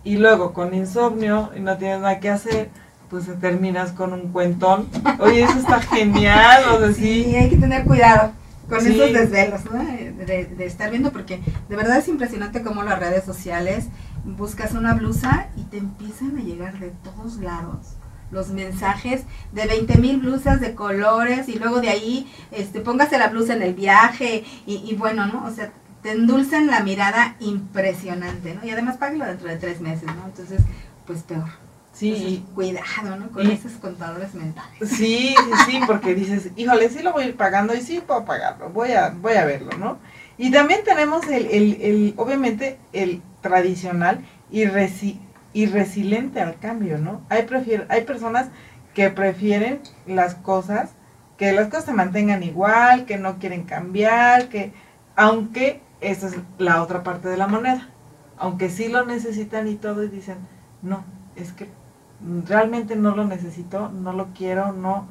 [0.04, 2.70] Y luego con insomnio y no tienes nada que hacer,
[3.10, 4.88] pues terminas con un cuentón.
[5.18, 7.34] Oye, eso está genial, o sea, sí.
[7.36, 8.32] hay que tener cuidado.
[8.68, 9.78] con esos desvelos, ¿no?
[9.84, 13.86] De, de, estar viendo, porque de verdad es impresionante cómo las redes sociales
[14.26, 17.96] buscas una blusa y te empiezan a llegar de todos lados
[18.30, 23.28] los mensajes de 20 mil blusas de colores y luego de ahí este póngase la
[23.28, 25.44] blusa en el viaje y, y bueno, ¿no?
[25.46, 25.70] O sea,
[26.02, 28.64] te endulzan la mirada impresionante, ¿no?
[28.64, 30.26] Y además págalo dentro de tres meses, ¿no?
[30.26, 30.60] Entonces,
[31.06, 31.48] pues peor.
[31.92, 32.44] Sí.
[32.54, 33.30] cuidado, ¿no?
[33.30, 34.90] Con esos contadores mentales.
[34.90, 35.34] Sí,
[35.64, 38.92] sí, porque dices, híjole, sí lo voy a ir pagando y sí puedo pagarlo, voy
[38.92, 39.98] a, voy a verlo, ¿no?
[40.36, 45.20] Y también tenemos el, el, el obviamente, el tradicional y, resi
[45.52, 47.22] y resiliente al cambio, ¿no?
[47.28, 47.46] Hay,
[47.88, 48.48] hay personas
[48.94, 50.90] que prefieren las cosas,
[51.36, 54.72] que las cosas se mantengan igual, que no quieren cambiar, que,
[55.16, 57.88] aunque esa es la otra parte de la moneda,
[58.38, 60.36] aunque sí lo necesitan y todo y dicen,
[60.82, 61.04] no,
[61.36, 61.68] es que
[62.46, 65.08] realmente no lo necesito, no lo quiero, no,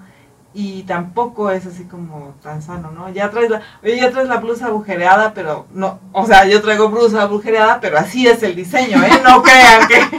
[0.58, 3.10] y tampoco es así como tan sano, ¿no?
[3.10, 7.24] Ya traes la, ya traes la blusa agujereada, pero no, o sea, yo traigo blusa
[7.24, 9.22] agujereada, pero así es el diseño, ¿eh?
[9.22, 10.02] No crean que...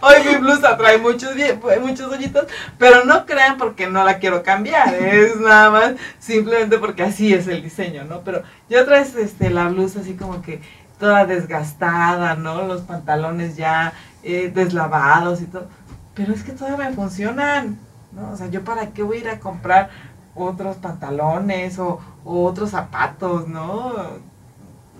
[0.00, 1.32] Hoy mi blusa trae muchos,
[1.80, 2.46] muchos hoyitos,
[2.78, 7.48] pero no crean porque no la quiero cambiar, es nada más simplemente porque así es
[7.48, 8.20] el diseño, ¿no?
[8.20, 10.60] Pero ya traes este, la blusa así como que
[11.00, 12.62] toda desgastada, ¿no?
[12.64, 13.92] Los pantalones ya
[14.22, 15.66] eh, deslavados y todo.
[16.14, 17.78] Pero es que todavía me funcionan,
[18.12, 18.30] ¿no?
[18.30, 19.90] O sea, ¿yo para qué voy a ir a comprar
[20.34, 23.94] otros pantalones o, otros zapatos, ¿no?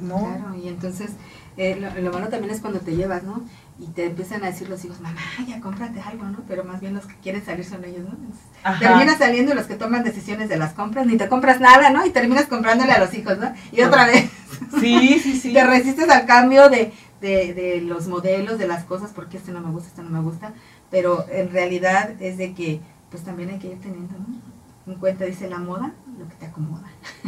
[0.00, 0.18] ¿No?
[0.18, 1.12] Claro, y entonces
[1.56, 3.42] eh, lo, lo, bueno también es cuando te llevas, ¿no?
[3.78, 6.38] Y te empiezan a decir los hijos, mamá, ya cómprate algo, ¿no?
[6.48, 8.78] Pero más bien los que quieren salir son ellos, ¿no?
[8.78, 12.04] Terminas saliendo los que toman decisiones de las compras, ni te compras nada, ¿no?
[12.04, 13.52] Y terminas comprándole a los hijos, ¿no?
[13.70, 14.30] Y otra vez.
[14.80, 15.52] Sí, sí, sí.
[15.52, 19.60] te resistes al cambio de, de, de, los modelos, de las cosas, porque este no
[19.60, 20.52] me gusta, este no me gusta,
[20.92, 24.92] pero en realidad es de que, pues también hay que ir teniendo, ¿no?
[24.92, 26.84] En cuenta, dice la moda, lo que te acomoda.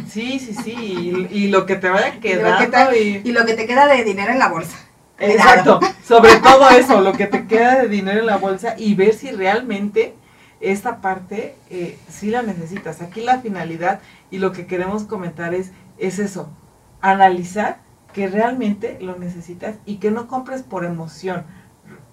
[0.07, 2.95] Sí, sí, sí, y, lo que te vaya quedando.
[2.95, 4.77] Y, y, lo que te queda de dinero en la bolsa.
[5.17, 9.15] Exacto, sobre todo eso, lo que te queda de dinero en la bolsa y ver
[9.15, 10.13] si realmente
[10.59, 13.01] esta parte eh, sí la necesitas.
[13.01, 13.99] Aquí la finalidad
[14.29, 16.49] y lo que queremos comentar es, es eso,
[17.01, 17.79] analizar
[18.13, 21.45] que realmente lo necesitas y que no compres por emoción,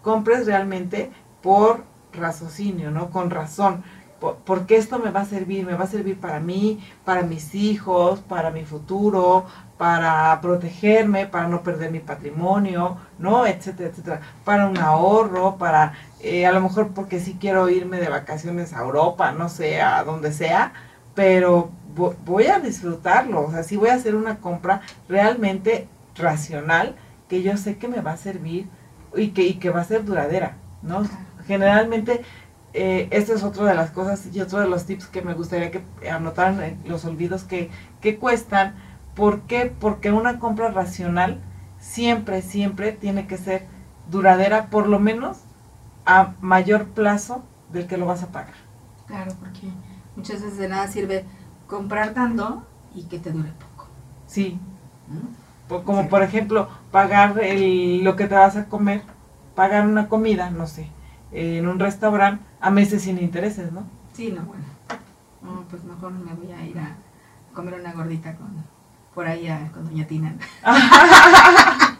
[0.02, 1.10] compres realmente
[1.42, 3.10] por raciocinio, ¿no?
[3.10, 3.82] Con razón.
[4.44, 8.20] Porque esto me va a servir, me va a servir para mí, para mis hijos,
[8.20, 13.46] para mi futuro, para protegerme, para no perder mi patrimonio, ¿no?
[13.46, 14.20] Etcétera, etcétera.
[14.44, 18.82] Para un ahorro, para eh, a lo mejor porque sí quiero irme de vacaciones a
[18.82, 20.72] Europa, no sé, a donde sea,
[21.16, 21.70] pero
[22.24, 26.94] voy a disfrutarlo, o sea, sí voy a hacer una compra realmente racional
[27.28, 28.68] que yo sé que me va a servir
[29.16, 31.02] y que, y que va a ser duradera, ¿no?
[31.46, 32.22] Generalmente,
[32.74, 35.70] eh, esto es otra de las cosas y otro de los tips que me gustaría
[35.70, 38.74] que anotaran los olvidos que, que cuestan.
[39.14, 39.72] ¿Por qué?
[39.78, 41.40] Porque una compra racional
[41.78, 43.66] siempre, siempre tiene que ser
[44.10, 45.38] duradera, por lo menos
[46.06, 48.54] a mayor plazo del que lo vas a pagar.
[49.06, 49.68] Claro, porque
[50.16, 51.24] muchas veces de nada sirve
[51.66, 52.62] comprar tanto
[52.94, 53.88] y que te dure poco.
[54.26, 54.58] Sí.
[55.68, 59.02] Como por ejemplo, pagar el, lo que te vas a comer,
[59.54, 60.88] pagar una comida, no sé,
[61.32, 63.86] en un restaurante a meses sin intereses, ¿no?
[64.14, 65.64] Sí, no, bueno.
[65.70, 66.96] pues mejor me voy a ir a
[67.54, 68.62] comer una gordita con
[69.14, 70.34] por ahí con Doña Tina.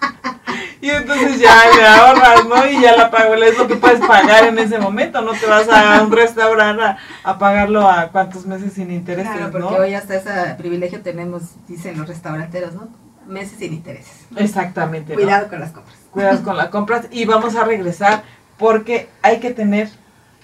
[0.81, 2.67] y entonces ya le ahorras, ¿no?
[2.67, 5.69] Y ya la pago, es lo que puedes pagar en ese momento, no te vas
[5.69, 6.83] a un restaurante
[7.23, 11.99] a, pagarlo a cuántos meses sin intereses, claro, porque hoy hasta ese privilegio tenemos, dicen
[11.99, 12.89] los restauranteros, ¿no?
[13.27, 14.27] Meses sin intereses.
[14.37, 15.15] Exactamente.
[15.15, 15.97] Cuidado con las compras.
[16.11, 18.25] Cuidado con las compras y vamos a regresar
[18.59, 19.89] porque hay que tener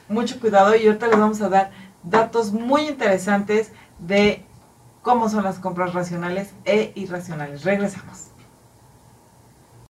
[0.08, 1.70] mucho cuidado y ahorita les vamos a dar
[2.02, 4.44] datos muy interesantes de
[5.02, 7.64] cómo son las compras racionales e irracionales.
[7.64, 8.28] Regresamos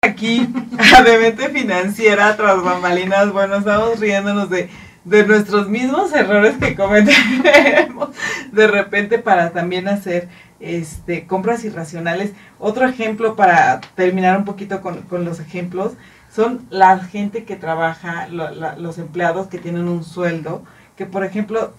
[0.03, 0.49] aquí
[0.97, 3.33] a Demente Financiera tras bambalinas.
[3.33, 4.71] Bueno, estamos riéndonos de,
[5.05, 8.11] de nuestros mismos errores que cometemos
[8.53, 10.29] de repente para también hacer
[10.61, 12.33] este, compras irracionales.
[12.59, 15.93] Otro ejemplo para terminar un poquito con, con los ejemplos
[16.37, 20.63] son la gente que trabaja, los empleados que tienen un sueldo,
[20.95, 21.73] que por ejemplo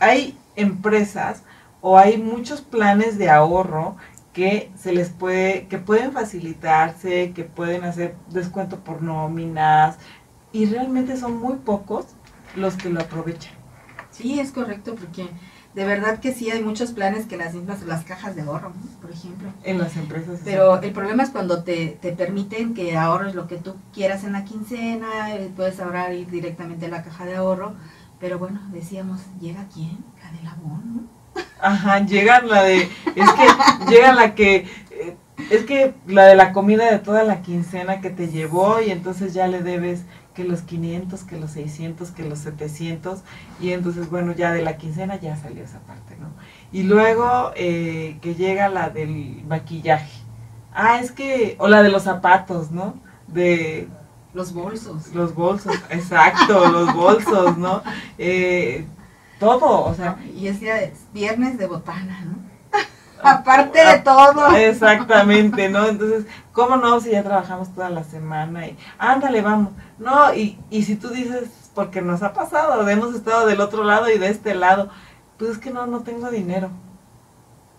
[0.00, 1.44] hay empresas
[1.80, 3.96] o hay muchos planes de ahorro
[4.32, 9.98] que se les puede, que pueden facilitarse, que pueden hacer descuento por nóminas,
[10.50, 12.06] y realmente son muy pocos
[12.56, 13.52] los que lo aprovechan.
[14.10, 15.28] Sí, es correcto, porque
[15.74, 19.10] de verdad que sí hay muchos planes que las mismas, las cajas de ahorro, por
[19.10, 19.48] ejemplo.
[19.64, 20.40] En las empresas.
[20.44, 24.32] Pero el problema es cuando te, te permiten que ahorres lo que tú quieras en
[24.32, 27.74] la quincena, eh, puedes ahorrar ir directamente a la caja de ahorro,
[28.20, 29.98] pero bueno, decíamos, ¿llega quién?
[30.22, 31.02] La del abono.
[31.60, 35.16] Ajá, llega la de, es que llega la que, eh,
[35.50, 39.32] es que la de la comida de toda la quincena que te llevó y entonces
[39.32, 40.02] ya le debes
[40.34, 43.20] que los 500, que los 600, que los 700
[43.60, 46.28] y entonces bueno, ya de la quincena ya salió esa parte, ¿no?
[46.72, 50.20] Y luego eh, que llega la del maquillaje.
[50.74, 52.94] Ah, es que, o la de los zapatos, ¿no?
[53.26, 53.88] De...
[54.34, 55.14] Los bolsos.
[55.14, 57.82] Los bolsos, exacto, los bolsos, ¿no?
[58.16, 58.86] Eh,
[59.38, 60.18] todo, o sea.
[60.34, 62.51] Y es día viernes de botana, ¿no?
[63.22, 64.54] Aparte de todo.
[64.56, 65.86] Exactamente, ¿no?
[65.86, 68.66] Entonces, ¿cómo no si ya trabajamos toda la semana?
[68.66, 69.72] Y ándale, vamos.
[69.98, 74.10] No, y, y si tú dices, porque nos ha pasado, hemos estado del otro lado
[74.10, 74.90] y de este lado,
[75.38, 76.70] pues es que no, no tengo dinero.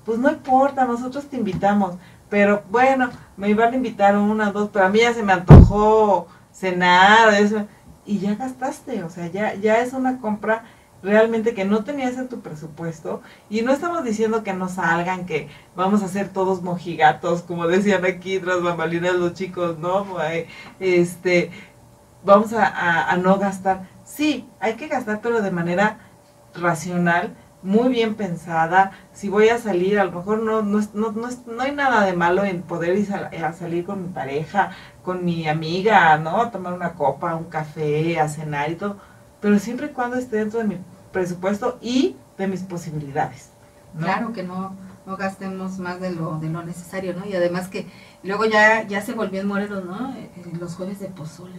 [0.05, 1.95] Pues no importa, nosotros te invitamos.
[2.29, 6.27] Pero bueno, me iban a invitar una, dos, pero a mí ya se me antojó
[6.51, 7.67] cenar, eso.
[8.05, 10.63] Y ya gastaste, o sea, ya, ya es una compra
[11.03, 15.49] realmente que no tenías en tu presupuesto y no estamos diciendo que no salgan, que
[15.75, 20.05] vamos a ser todos mojigatos, como decían aquí tras bambalinas los chicos, ¿no?
[20.79, 21.51] Este,
[22.23, 23.87] vamos a, a no gastar.
[24.05, 25.99] Sí, hay que gastar, pero de manera
[26.55, 28.91] racional, muy bien pensada.
[29.13, 32.43] Si voy a salir, a lo mejor no, no, no, no, hay nada de malo
[32.43, 34.71] en poder ir a, salir con mi pareja,
[35.03, 36.41] con mi amiga, ¿no?
[36.41, 38.97] A tomar una copa, un café, a cenar y todo.
[39.41, 40.77] Pero siempre y cuando esté dentro de mi
[41.13, 43.49] presupuesto y de mis posibilidades.
[43.97, 47.25] Claro que no, no gastemos más de lo, de lo necesario, ¿no?
[47.25, 47.85] Y además que
[48.23, 50.13] luego ya, ya se volvió en Morelos, ¿no?
[50.15, 51.53] Eh, eh, los jueves de pozole.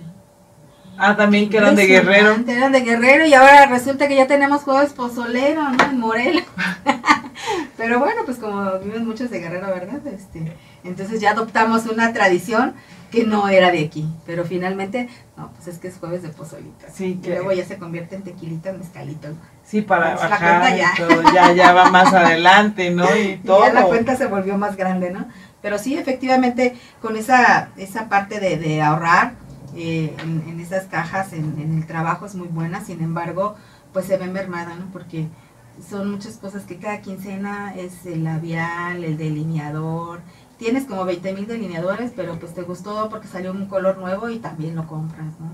[0.99, 2.37] Ah, también que eran de Guerrero.
[2.47, 5.85] Eran de Guerrero y ahora resulta que ya tenemos jueves pozolero, ¿no?
[5.85, 6.45] En Morelos.
[7.77, 10.07] Pero bueno, pues como viven muchos de Guerrero, ¿verdad?
[10.07, 12.75] Este, entonces ya adoptamos una tradición
[13.15, 16.91] que no era de aquí, pero finalmente, no, pues es que es jueves de pozolita.
[16.93, 17.31] Sí, que...
[17.31, 19.29] Y luego ya se convierte en tequilita, en mezcalito.
[19.65, 20.93] Sí, para pues bajar ya.
[21.33, 21.53] ya.
[21.53, 23.05] ya, va más adelante, ¿no?
[23.17, 23.67] Y todo.
[23.67, 25.27] ya la cuenta se volvió más grande, ¿no?
[25.63, 29.33] Pero sí, efectivamente, con esa, esa parte de, de ahorrar
[29.77, 33.57] eh, en, esas cajas, en, en, el trabajo es muy buena, sin embargo,
[33.93, 34.87] pues se ve mermada, ¿no?
[34.93, 35.29] Porque
[35.89, 40.21] son muchas cosas que cada quincena es el labial, el delineador,
[40.59, 44.39] tienes como 20 mil delineadores, pero pues te gustó porque salió un color nuevo y
[44.39, 45.51] también lo compras, ¿no?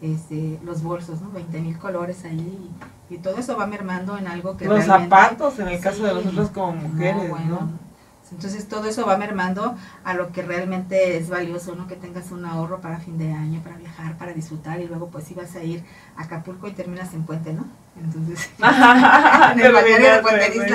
[0.00, 1.30] Este, los bolsos, ¿no?
[1.30, 2.70] 20 mil colores ahí
[3.08, 6.50] y, todo eso va mermando en algo que Los zapatos, en el caso de nosotros
[6.50, 7.85] como mujeres, ¿no?
[8.32, 11.86] Entonces todo eso va mermando a lo que realmente es valioso, ¿no?
[11.86, 15.24] Que tengas un ahorro para fin de año, para viajar, para disfrutar y luego pues
[15.24, 15.84] si vas a ir
[16.16, 17.66] a Acapulco y terminas en Puente, ¿no?
[17.96, 18.50] Entonces,
[19.52, 20.66] en el de Puente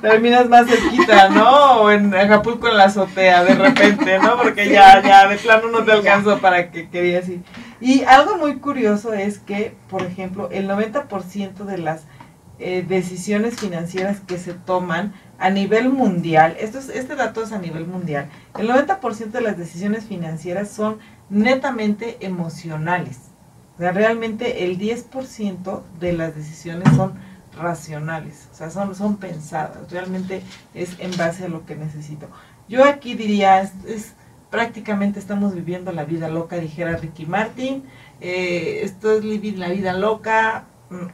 [0.00, 1.82] Terminas más cerquita, ¿no?
[1.82, 4.36] O en Acapulco en la azotea de repente, ¿no?
[4.36, 7.42] Porque ya, ya de plano no te alcanzó para que querías ir.
[7.80, 12.02] Y algo muy curioso es que, por ejemplo, el 90% de las
[12.58, 17.58] eh, decisiones financieras que se toman a nivel mundial, esto es, este dato es a
[17.58, 20.98] nivel mundial, el 90% de las decisiones financieras son
[21.30, 23.18] netamente emocionales.
[23.76, 27.14] O sea, realmente el 10% de las decisiones son
[27.58, 30.42] racionales, o sea, son, son pensadas, realmente
[30.74, 32.28] es en base a lo que necesito.
[32.68, 34.14] Yo aquí diría, es,
[34.50, 37.84] prácticamente estamos viviendo la vida loca, dijera Ricky Martin,
[38.20, 40.66] eh, esto es vivir la vida loca.
[40.90, 41.06] Mm.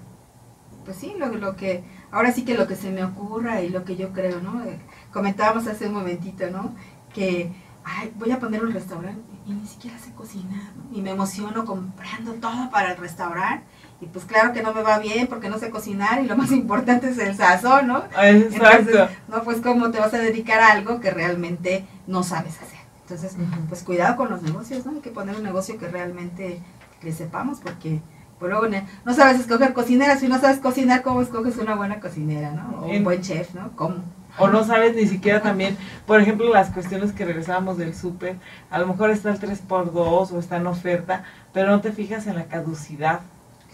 [0.85, 1.85] Pues sí, lo, lo que
[2.17, 4.65] ahora sí que lo que se me ocurra y lo que yo creo, ¿no?
[4.65, 4.79] Eh,
[5.13, 6.75] comentábamos hace un momentito, ¿no?
[7.13, 7.53] Que
[7.85, 10.97] ay, voy a poner un restaurante y ni siquiera sé cocinar, ¿no?
[10.97, 13.67] Y me emociono comprando todo para el restaurante.
[14.01, 16.53] Y pues claro que no me va bien porque no sé cocinar y lo más
[16.63, 18.05] importante es el sazón, ¿no?
[18.19, 19.11] Exacto.
[19.29, 22.81] no, pues cómo te vas a dedicar a algo que realmente no sabes hacer.
[23.03, 23.37] Entonces,
[23.69, 24.93] pues cuidado con los negocios, ¿no?
[24.93, 26.63] Hay que poner un negocio que realmente
[27.03, 28.01] le sepamos porque
[28.41, 28.67] luego
[29.05, 32.81] no sabes escoger cocinera, si no sabes cocinar, ¿cómo escoges una buena cocinera, no?
[32.83, 33.71] O un buen chef, ¿no?
[33.77, 33.97] ¿Cómo?
[34.39, 38.37] O no sabes ni siquiera también, por ejemplo, las cuestiones que regresábamos del súper,
[38.71, 42.37] a lo mejor está el 3x2 o está en oferta, pero no te fijas en
[42.37, 43.21] la caducidad,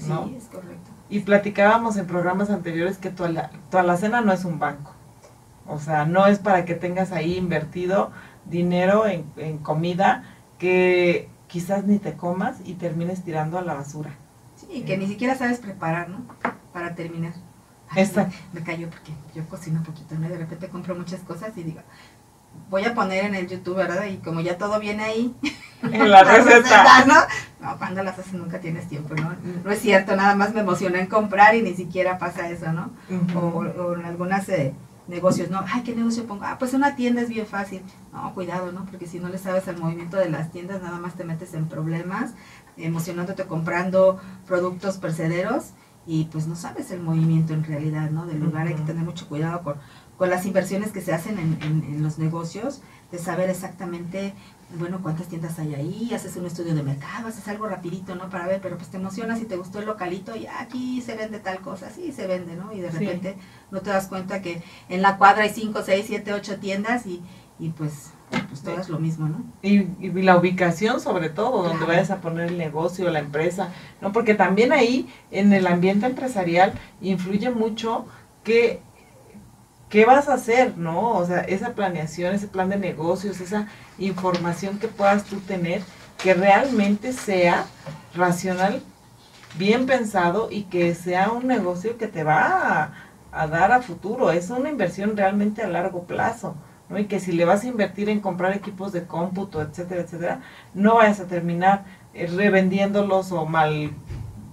[0.07, 0.29] ¿no?
[0.29, 0.91] Sí, es correcto.
[1.11, 3.25] Y platicábamos en programas anteriores que tu,
[3.71, 4.93] tu alacena no es un banco.
[5.67, 8.13] O sea, no es para que tengas ahí invertido
[8.47, 10.25] dinero en, en comida
[10.59, 14.11] que quizás ni te comas y termines tirando a la basura.
[14.71, 16.25] Y que ni siquiera sabes preparar, ¿no?
[16.73, 17.33] Para terminar.
[18.53, 20.29] Me cayó porque yo cocino un poquito, ¿no?
[20.29, 21.81] De repente compro muchas cosas y digo,
[22.71, 24.07] voy a poner en el YouTube, ¿verdad?
[24.07, 25.35] Y como ya todo viene ahí.
[25.83, 27.05] En la receta.
[27.05, 27.15] ¿no?
[27.61, 29.37] No, cuando las haces nunca tienes tiempo, ¿no?
[29.63, 32.91] No es cierto, nada más me emocioné en comprar y ni siquiera pasa eso, ¿no?
[33.39, 34.75] o, en algunas eh,
[35.07, 35.63] negocios, ¿no?
[35.69, 36.45] Ay, ¿qué negocio pongo?
[36.45, 37.83] Ah, pues una tienda es bien fácil.
[38.13, 38.85] No, cuidado, ¿no?
[38.87, 41.69] Porque si no le sabes al movimiento de las tiendas, nada más te metes en
[41.69, 42.33] problemas
[42.77, 45.73] emocionándote comprando productos percederos
[46.07, 48.27] y pues no sabes el movimiento en realidad, ¿no?
[48.27, 49.77] Del lugar hay que tener mucho cuidado con,
[50.17, 54.35] con las inversiones que se hacen en, en, los negocios, de saber exactamente,
[54.79, 58.31] bueno, cuántas tiendas hay ahí, haces un estudio de mercado, haces algo rapidito, ¿no?
[58.31, 61.39] Para ver, pero pues te emocionas y te gustó el localito y aquí se vende
[61.39, 62.73] tal cosa, sí, se vende, ¿no?
[62.73, 63.37] Y de repente
[63.71, 67.23] no te das cuenta que en la cuadra hay 5, 6, 7, 8 tiendas y,
[67.59, 68.12] y pues
[68.49, 69.45] pues todo es lo mismo, ¿no?
[69.63, 69.83] Y,
[70.23, 73.69] la ubicación sobre todo, donde vayas a poner el negocio, la empresa,
[74.01, 74.13] ¿no?
[74.13, 78.07] Porque también ahí en el ambiente empresarial influye mucho
[78.45, 78.81] que
[79.89, 81.13] qué vas a hacer, ¿no?
[81.13, 83.69] O sea, esa planeación, ese plan de negocios, esa
[83.99, 85.83] información que puedas tú tener,
[86.23, 87.67] que realmente sea
[88.15, 88.83] racional,
[89.59, 92.93] bien pensado y que sea un negocio que te va a,
[93.33, 94.31] a dar a futuro.
[94.31, 96.55] Es una inversión realmente a largo plazo.
[96.99, 100.41] Y que si le vas a invertir en comprar equipos de cómputo, etcétera, etcétera,
[100.75, 101.85] no vayas a terminar
[102.15, 103.93] eh, revendiéndolos o mal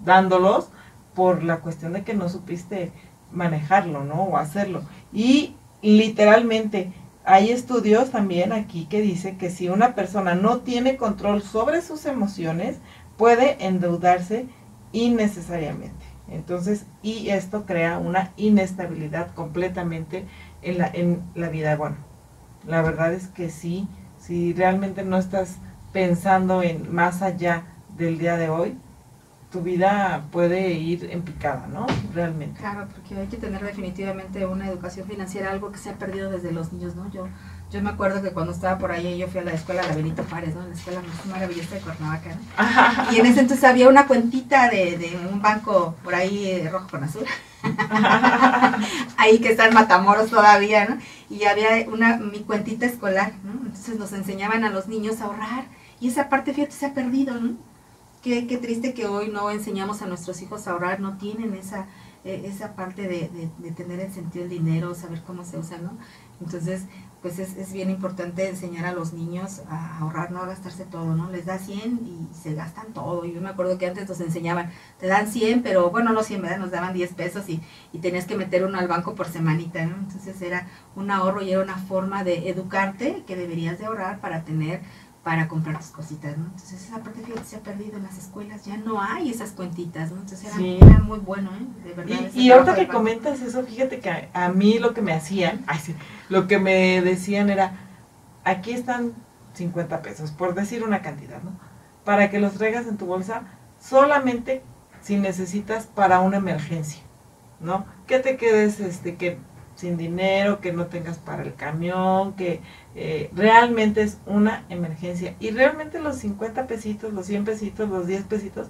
[0.06, 0.70] dándolos
[1.14, 2.92] por la cuestión de que no supiste
[3.32, 4.24] manejarlo, ¿no?
[4.24, 4.84] O hacerlo.
[5.14, 6.94] Y literalmente
[7.26, 12.06] hay estudios también aquí que dice que si una persona no tiene control sobre sus
[12.06, 12.78] emociones,
[13.18, 14.48] puede endeudarse
[14.94, 16.06] innecesariamente.
[16.30, 20.26] Entonces, y esto crea una inestabilidad completamente
[20.62, 21.76] en la, en la vida.
[21.76, 21.98] Bueno,
[22.70, 23.88] la verdad es que sí,
[24.20, 25.58] si realmente no estás
[25.92, 27.64] pensando en más allá
[27.98, 28.78] del día de hoy,
[29.52, 31.88] tu vida puede ir en picada, ¿no?
[32.14, 32.60] Realmente.
[32.60, 36.52] Claro, porque hay que tener definitivamente una educación financiera, algo que se ha perdido desde
[36.52, 37.10] los niños, ¿no?
[37.10, 37.28] Yo
[37.72, 40.24] yo me acuerdo que cuando estaba por ahí yo fui a la escuela de Benito
[40.28, 40.68] Juárez, ¿no?
[40.68, 43.12] La escuela más maravillosa de Cuernavaca, ¿no?
[43.12, 47.04] Y en ese entonces había una cuentita de, de un banco por ahí rojo con
[47.04, 47.26] azul.
[49.18, 50.98] ahí que está en Matamoros todavía, ¿no?
[51.30, 53.54] Y había una, mi cuentita escolar, ¿no?
[53.54, 55.66] Entonces nos enseñaban a los niños a ahorrar.
[56.00, 57.58] Y esa parte, fíjate, se ha perdido, ¿no?
[58.22, 61.88] Qué, qué triste que hoy no enseñamos a nuestros hijos a ahorrar, no tienen esa,
[62.26, 65.78] eh, esa parte de, de, de tener el sentido del dinero, saber cómo se usa,
[65.78, 65.98] ¿no?
[66.42, 66.84] Entonces,
[67.22, 71.16] pues es, es, bien importante enseñar a los niños a ahorrar, no a gastarse todo,
[71.16, 71.30] ¿no?
[71.30, 73.26] Les da 100 y se gastan todo.
[73.26, 76.60] Yo me acuerdo que antes nos enseñaban, te dan 100, pero bueno, no 100, ¿verdad?
[76.60, 77.62] Nos daban 10 pesos y,
[77.92, 79.98] y tenías que meter uno al banco por semanita, ¿no?
[79.98, 84.44] Entonces era un ahorro y era una forma de educarte que deberías de ahorrar para
[84.44, 84.82] tener
[85.30, 86.46] para comprar tus cositas, ¿no?
[86.46, 90.12] Entonces esa parte fíjate se ha perdido en las escuelas, ya no hay esas cuentitas,
[90.12, 90.22] ¿no?
[90.22, 91.84] Entonces era, muy bueno, ¿eh?
[91.88, 92.32] De verdad.
[92.34, 95.78] Y, y ahorita que comentas eso, fíjate que a, mí lo que me hacían, ay,
[95.78, 95.96] sí,
[96.30, 97.74] lo que me decían era,
[98.44, 99.14] aquí están
[99.54, 101.52] 50 pesos, por decir una cantidad, ¿no?
[102.06, 103.44] Para que los traigas en tu bolsa
[103.80, 104.64] solamente
[105.00, 107.04] si necesitas para una emergencia,
[107.60, 107.86] ¿no?
[108.08, 109.38] Que te quedes, este, que
[109.80, 112.62] sin dinero, que no tengas para el camión, que
[112.96, 115.36] eh, realmente es una emergencia.
[115.40, 118.68] Y realmente los 50 pesitos, los 100 pesitos, los 10 pesitos,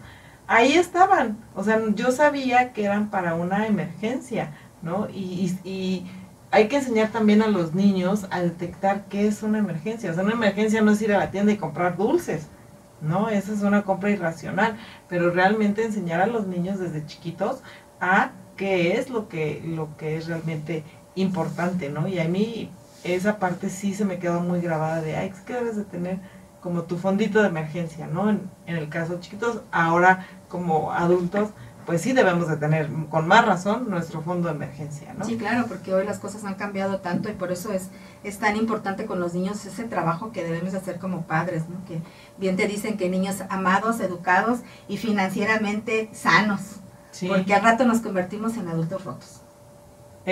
[0.48, 1.38] ahí estaban.
[1.56, 4.54] O sea, yo sabía que eran para una emergencia,
[4.84, 5.08] ¿no?
[5.10, 6.06] Y, y,
[6.52, 10.10] hay que enseñar también a los niños a detectar qué es una emergencia.
[10.10, 12.48] O sea, una emergencia no es ir a la tienda y comprar dulces.
[13.02, 13.30] ¿no?
[13.30, 17.62] Esa es una compra irracional, pero realmente enseñar a los niños desde chiquitos
[18.02, 20.84] a qué es lo que, lo que es realmente
[21.16, 22.08] importante, ¿no?
[22.08, 22.72] Y a mí
[23.04, 26.20] esa parte sí se me quedó muy grabada de, ay, es que debes de tener
[26.62, 28.30] como tu fondito de emergencia, ¿no?
[28.30, 31.50] En, el caso de chiquitos, ahora como adultos,
[31.86, 35.26] pues sí debemos de tener con más razón nuestro fondo de emergencia, ¿no?
[35.26, 37.90] Sí, claro, porque hoy las cosas han cambiado tanto y por eso es,
[38.24, 41.84] es tan importante con los niños ese trabajo que debemos hacer como padres, ¿no?
[41.86, 42.02] Que
[42.38, 46.62] bien te dicen que niños amados, educados y financieramente sanos,
[47.28, 49.42] porque al rato nos convertimos en adultos rotos.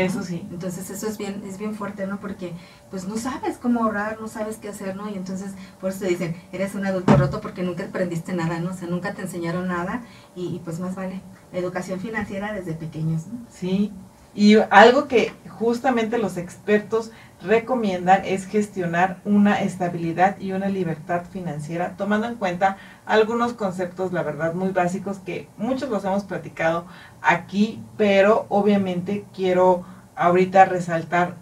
[0.05, 0.47] Eso sí.
[0.51, 2.19] Entonces eso es bien, es bien fuerte, ¿no?
[2.19, 2.53] Porque
[2.91, 5.09] pues no sabes cómo ahorrar, no sabes qué hacer, ¿no?
[5.09, 8.71] Y entonces por eso te dicen, eres un adulto roto porque nunca aprendiste nada, ¿no?
[8.71, 10.03] O sea, nunca te enseñaron nada
[10.35, 11.21] y, pues más vale
[11.51, 13.39] educación financiera desde pequeños, ¿no?
[13.49, 13.91] Sí,
[14.37, 17.11] y algo que justamente los expertos
[17.41, 22.77] recomiendan es gestionar una estabilidad y una libertad financiera, tomando en cuenta
[23.07, 26.85] algunos conceptos, la verdad, muy básicos que muchos los hemos platicado
[27.23, 29.83] aquí, pero obviamente quiero
[30.15, 31.33] ahorita resaltar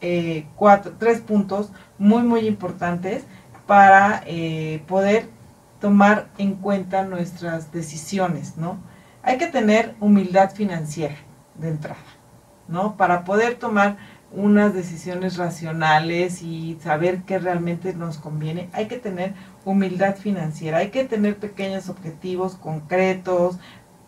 [0.00, 3.22] eh, cuatro, tres puntos muy, muy importantes
[3.68, 5.28] para eh, poder
[5.80, 8.78] tomar en cuenta nuestras decisiones, ¿no?
[9.22, 11.14] Hay que tener humildad financiera
[11.54, 12.00] de entrada,
[12.70, 12.96] ¿no?
[12.96, 13.98] Para poder tomar
[14.32, 20.90] unas decisiones racionales y saber qué realmente nos conviene, hay que tener humildad financiera, hay
[20.90, 23.58] que tener pequeños objetivos concretos,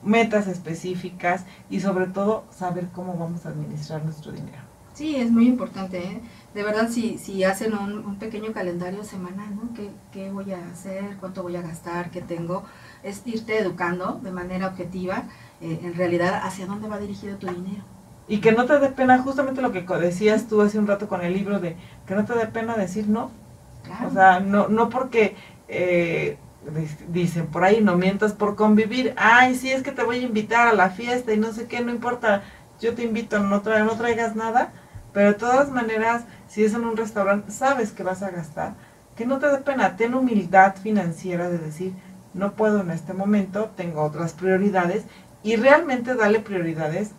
[0.03, 4.73] metas específicas y sobre todo saber cómo vamos a administrar nuestro dinero.
[4.95, 5.99] Sí, es muy importante.
[5.99, 6.21] ¿eh?
[6.55, 9.73] De verdad, si, si hacen un, pequeño calendario semanal, ¿no?
[9.75, 11.17] ¿Qué, ¿Qué, voy a hacer?
[11.19, 12.11] ¿Cuánto voy a gastar?
[12.11, 12.65] ¿Qué tengo?
[13.03, 15.25] Es irte educando de manera objetiva,
[15.63, 17.83] eh, en realidad, hacia dónde va dirigido tu dinero.
[18.29, 21.23] Y que no te dé pena, justamente lo que decías tú hace un rato con
[21.23, 23.31] el libro, de que no te dé pena decir no.
[24.07, 25.35] O sea, no, no porque
[25.69, 26.37] eh,
[27.09, 29.15] dicen por ahí, no mientas por convivir.
[29.17, 31.81] Ay, sí, es que te voy a invitar a la fiesta y no sé qué,
[31.81, 32.43] no importa,
[32.81, 34.73] yo te invito, no, no traigas nada.
[35.13, 38.75] Pero de todas maneras, si es en un restaurante, sabes que vas a gastar.
[39.17, 41.93] Que no te dé pena, ten humildad financiera de decir,
[42.35, 45.05] no puedo en este momento, tengo otras prioridades.
[45.43, 47.11] Y realmente dale prioridades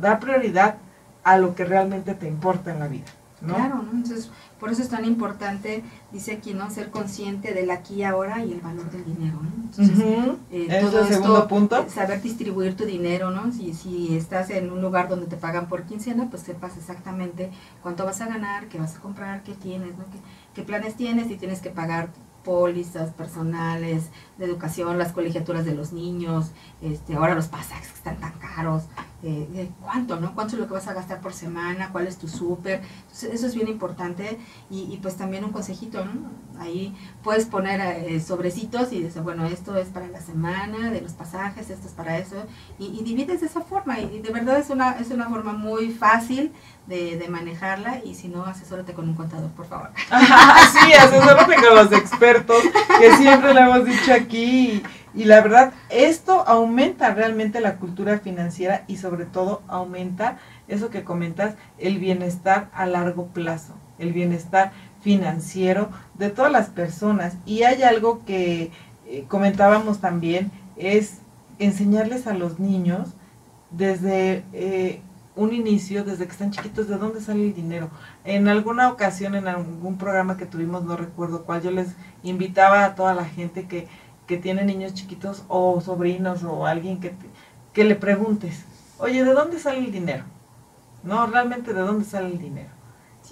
[0.00, 0.76] da prioridad
[1.24, 3.06] a lo que realmente te importa en la vida.
[3.40, 3.54] ¿no?
[3.54, 3.90] Claro, ¿no?
[3.92, 6.70] entonces por eso es tan importante, dice aquí, ¿no?
[6.70, 9.50] Ser consciente del aquí y ahora y el valor del dinero, ¿no?
[9.64, 9.98] Entonces,
[10.50, 11.78] eh, todo el segundo punto.
[11.82, 13.52] Eh, saber distribuir tu dinero, ¿no?
[13.52, 17.50] Si, si estás en un lugar donde te pagan por quincena, pues sepas exactamente
[17.82, 20.04] cuánto vas a ganar, qué vas a comprar, qué tienes, ¿no?
[20.04, 20.18] Qué,
[20.54, 22.08] qué planes tienes, y tienes que pagar
[22.46, 24.04] pólizas personales
[24.38, 28.84] de educación, las colegiaturas de los niños, este, ahora los pasajes que están tan caros,
[29.24, 30.32] eh, cuánto, ¿no?
[30.34, 31.90] ¿Cuánto es lo que vas a gastar por semana?
[31.90, 32.82] ¿Cuál es tu súper?
[33.10, 34.38] Eso es bien importante
[34.70, 36.12] y, pues también un consejito, ¿no?
[36.60, 36.94] Ahí
[37.24, 41.70] puedes poner eh, sobrecitos y dices, bueno, esto es para la semana, de los pasajes,
[41.70, 42.36] esto es para eso,
[42.78, 46.52] y, divides de esa forma y, de verdad es una, es una forma muy fácil
[46.86, 49.90] de, de, manejarla y si no, asesórate con un contador, por favor.
[50.08, 52.62] sí, asesórate con los expertos,
[52.98, 54.82] que siempre lo hemos dicho aquí.
[55.16, 60.36] Y la verdad, esto aumenta realmente la cultura financiera y sobre todo aumenta
[60.68, 67.34] eso que comentas, el bienestar a largo plazo, el bienestar financiero de todas las personas.
[67.46, 68.70] Y hay algo que
[69.06, 71.18] eh, comentábamos también, es
[71.58, 73.08] enseñarles a los niños
[73.70, 75.00] desde eh,
[75.36, 77.90] un inicio, desde que están chiquitos, de dónde sale el dinero.
[78.24, 82.94] En alguna ocasión, en algún programa que tuvimos, no recuerdo cuál, yo les invitaba a
[82.94, 83.86] toda la gente que
[84.26, 87.14] que tiene niños chiquitos o sobrinos o alguien que,
[87.72, 88.64] que le preguntes,
[88.98, 90.24] oye, ¿de dónde sale el dinero?
[91.02, 92.76] No, realmente, ¿de dónde sale el dinero?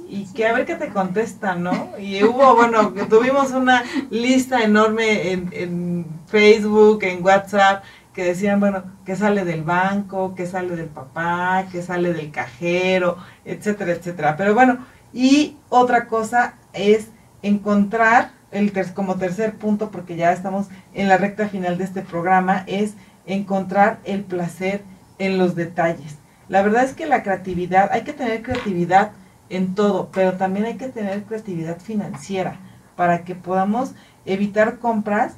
[0.08, 1.96] y que a ver qué te contesta, ¿no?
[2.00, 7.84] Y hubo, bueno, tuvimos una lista enorme en, en, Facebook, en WhatsApp,
[8.14, 13.18] que decían, bueno, que sale del banco, que sale del papá, que sale del cajero,
[13.44, 14.36] etcétera, etcétera.
[14.36, 14.78] Pero bueno,
[15.12, 17.08] y otra cosa es
[17.42, 22.62] encontrar el como tercer punto, porque ya estamos en la recta final de este programa,
[22.68, 22.94] es
[23.26, 24.82] encontrar el placer
[25.18, 26.16] en los detalles.
[26.48, 29.10] La verdad es que la creatividad, hay que tener creatividad
[29.48, 32.60] en todo, pero también hay que tener creatividad financiera
[32.96, 33.92] para que podamos
[34.24, 35.34] evitar compras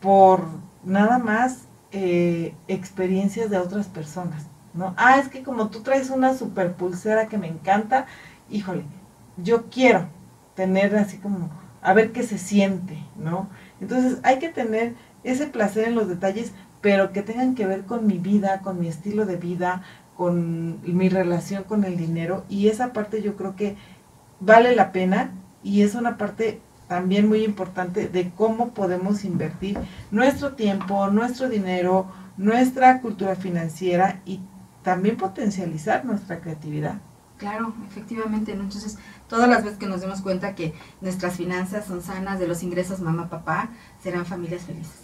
[0.00, 0.44] por
[0.84, 4.94] nada más eh, experiencias de otras personas, ¿no?
[4.96, 8.06] Ah, es que como tú traes una super pulsera que me encanta,
[8.50, 8.84] híjole,
[9.36, 10.08] yo quiero
[10.54, 13.48] tener así como a ver qué se siente, ¿no?
[13.80, 18.06] Entonces hay que tener ese placer en los detalles, pero que tengan que ver con
[18.06, 19.82] mi vida, con mi estilo de vida,
[20.18, 23.76] con mi relación con el dinero y esa parte yo creo que
[24.40, 25.30] vale la pena
[25.62, 29.78] y es una parte también muy importante de cómo podemos invertir
[30.10, 34.40] nuestro tiempo, nuestro dinero, nuestra cultura financiera y
[34.82, 37.00] también potencializar nuestra creatividad.
[37.36, 42.40] Claro, efectivamente, Entonces, todas las veces que nos demos cuenta que nuestras finanzas son sanas,
[42.40, 43.70] de los ingresos mamá, papá,
[44.02, 45.02] serán familias felices.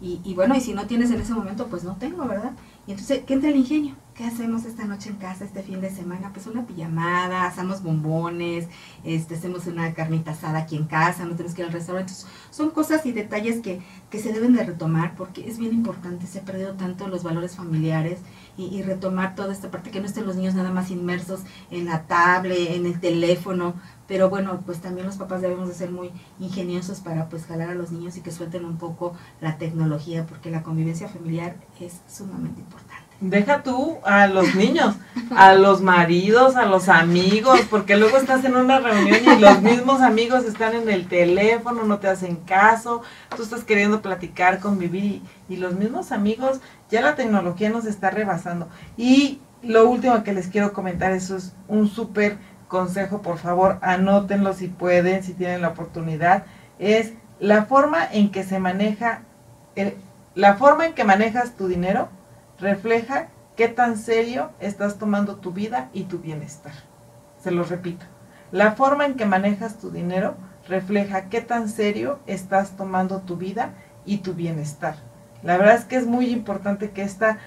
[0.00, 2.52] Y, bueno, y si no tienes en ese momento, pues no tengo, ¿verdad?
[2.86, 3.94] Y entonces, ¿qué entra el ingenio?
[4.14, 6.30] ¿Qué hacemos esta noche en casa, este fin de semana?
[6.32, 8.68] Pues una pijamada, hacemos bombones,
[9.02, 12.12] este, hacemos una carnita asada aquí en casa, no tenemos que ir al restaurante.
[12.50, 16.38] son cosas y detalles que, que se deben de retomar porque es bien importante, se
[16.38, 18.20] ha perdido tanto los valores familiares
[18.56, 21.40] y, retomar toda esta parte, que no estén los niños nada más inmersos
[21.72, 23.74] en la tablet, en el teléfono,
[24.06, 27.74] pero bueno, pues también los papás debemos de ser muy ingeniosos para pues jalar a
[27.74, 32.60] los niños y que suelten un poco la tecnología, porque la convivencia familiar es sumamente
[32.60, 32.83] importante.
[33.20, 34.96] Deja tú a los niños,
[35.34, 40.02] a los maridos, a los amigos, porque luego estás en una reunión y los mismos
[40.02, 43.02] amigos están en el teléfono, no te hacen caso,
[43.34, 46.60] tú estás queriendo platicar, convivir y, y los mismos amigos,
[46.90, 48.68] ya la tecnología nos está rebasando.
[48.96, 52.36] Y lo último que les quiero comentar, eso es un súper
[52.68, 56.44] consejo, por favor, anótenlo si pueden, si tienen la oportunidad,
[56.78, 59.22] es la forma en que se maneja,
[60.34, 62.08] la forma en que manejas tu dinero
[62.58, 66.72] refleja qué tan serio estás tomando tu vida y tu bienestar.
[67.42, 68.06] Se lo repito,
[68.52, 70.34] la forma en que manejas tu dinero
[70.68, 73.74] refleja qué tan serio estás tomando tu vida
[74.04, 74.96] y tu bienestar.
[75.42, 77.38] La verdad es que es muy importante que esta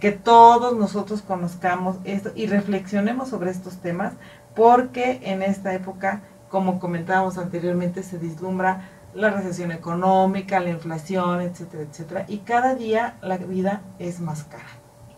[0.00, 4.12] que todos nosotros conozcamos esto y reflexionemos sobre estos temas,
[4.54, 11.84] porque en esta época, como comentábamos anteriormente, se vislumbra la recesión económica, la inflación, etcétera,
[11.84, 14.64] etcétera, y cada día la vida es más cara.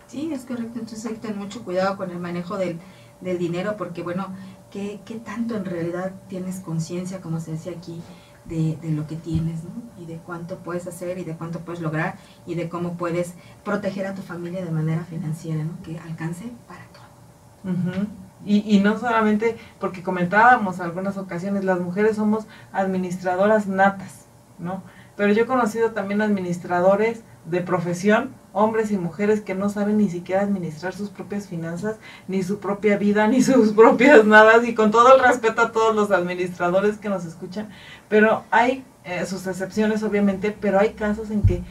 [0.06, 2.78] Sí, es correcto, entonces hay que tener mucho cuidado con el manejo del,
[3.20, 4.28] del dinero, porque bueno,
[4.70, 8.00] ¿qué, ¿qué, tanto en realidad tienes conciencia, como se decía aquí,
[8.44, 9.70] de, de, lo que tienes, ¿no?
[10.00, 12.16] Y de cuánto puedes hacer y de cuánto puedes lograr
[12.46, 13.34] y de cómo puedes
[13.64, 15.82] proteger a tu familia de manera financiera, ¿no?
[15.82, 17.72] Que alcance para todo.
[17.72, 24.26] Uh y, y, no solamente porque comentábamos algunas ocasiones, las mujeres somos administradoras natas,
[24.58, 24.82] ¿no?
[25.16, 30.08] Pero yo he conocido también administradores de profesión, hombres y mujeres que no saben ni
[30.08, 31.96] siquiera administrar sus propias finanzas,
[32.28, 35.94] ni su propia vida, ni sus propias nada, y con todo el respeto a todos
[35.94, 37.70] los administradores que nos escuchan,
[38.08, 41.62] pero hay eh, sus excepciones obviamente, pero hay casos en que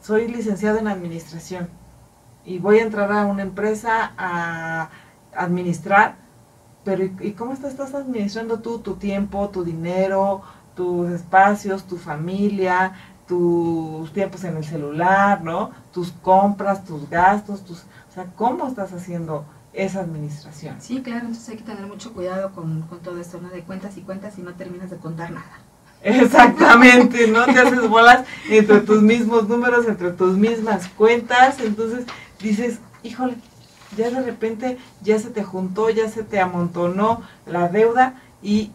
[0.00, 1.68] soy licenciado en administración
[2.44, 4.90] y voy a entrar a una empresa a
[5.38, 6.16] administrar,
[6.84, 10.42] pero ¿y cómo estás administrando tú tu tiempo, tu dinero,
[10.74, 12.92] tus espacios, tu familia,
[13.26, 15.70] tus tiempos en el celular, ¿no?
[15.92, 20.76] Tus compras, tus gastos, tus, o sea, ¿cómo estás haciendo esa administración?
[20.80, 23.48] Sí, claro, entonces hay que tener mucho cuidado con, con todo esto, ¿no?
[23.50, 25.58] De cuentas y cuentas y no terminas de contar nada.
[26.02, 27.44] Exactamente, ¿no?
[27.44, 32.06] Te haces bolas entre tus mismos números, entre tus mismas cuentas, entonces
[32.40, 33.34] dices, híjole,
[33.96, 38.72] ya de repente ya se te juntó, ya se te amontonó la deuda y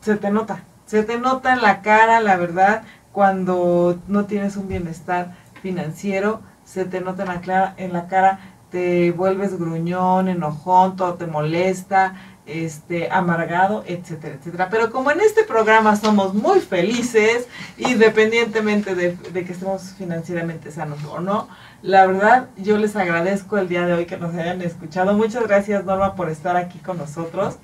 [0.00, 2.82] se te nota, se te nota en la cara, la verdad,
[3.12, 8.40] cuando no tienes un bienestar financiero, se te nota en la, en la cara,
[8.70, 12.14] te vuelves gruñón, enojón, todo te molesta,
[12.46, 14.68] este, amargado, etcétera, etcétera.
[14.70, 17.46] Pero como en este programa somos muy felices,
[17.78, 21.48] independientemente de, de, que estemos financieramente sanos o no,
[21.82, 25.14] la verdad yo les agradezco el día de hoy que nos hayan escuchado.
[25.14, 27.56] Muchas gracias Norma por estar aquí con nosotros.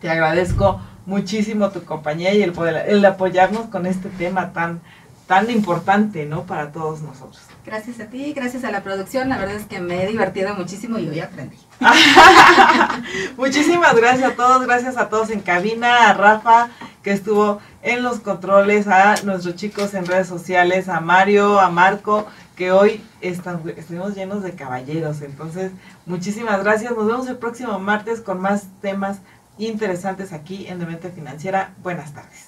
[0.00, 4.80] Te agradezco muchísimo tu compañía y el poder, el apoyarnos con este tema tan,
[5.26, 6.44] tan importante, ¿no?
[6.44, 7.42] Para todos nosotros.
[7.64, 9.28] Gracias a ti, gracias a la producción.
[9.28, 11.56] La verdad es que me he divertido muchísimo y hoy aprendí.
[13.36, 16.70] Muchísimas gracias a todos, gracias a todos en cabina, a Rafa
[17.02, 22.26] que estuvo en los controles, a nuestros chicos en redes sociales, a Mario, a Marco,
[22.56, 25.22] que hoy están, estuvimos llenos de caballeros.
[25.22, 25.72] Entonces,
[26.06, 26.92] muchísimas gracias.
[26.92, 29.18] Nos vemos el próximo martes con más temas
[29.58, 31.72] interesantes aquí en Demente Financiera.
[31.82, 32.47] Buenas tardes.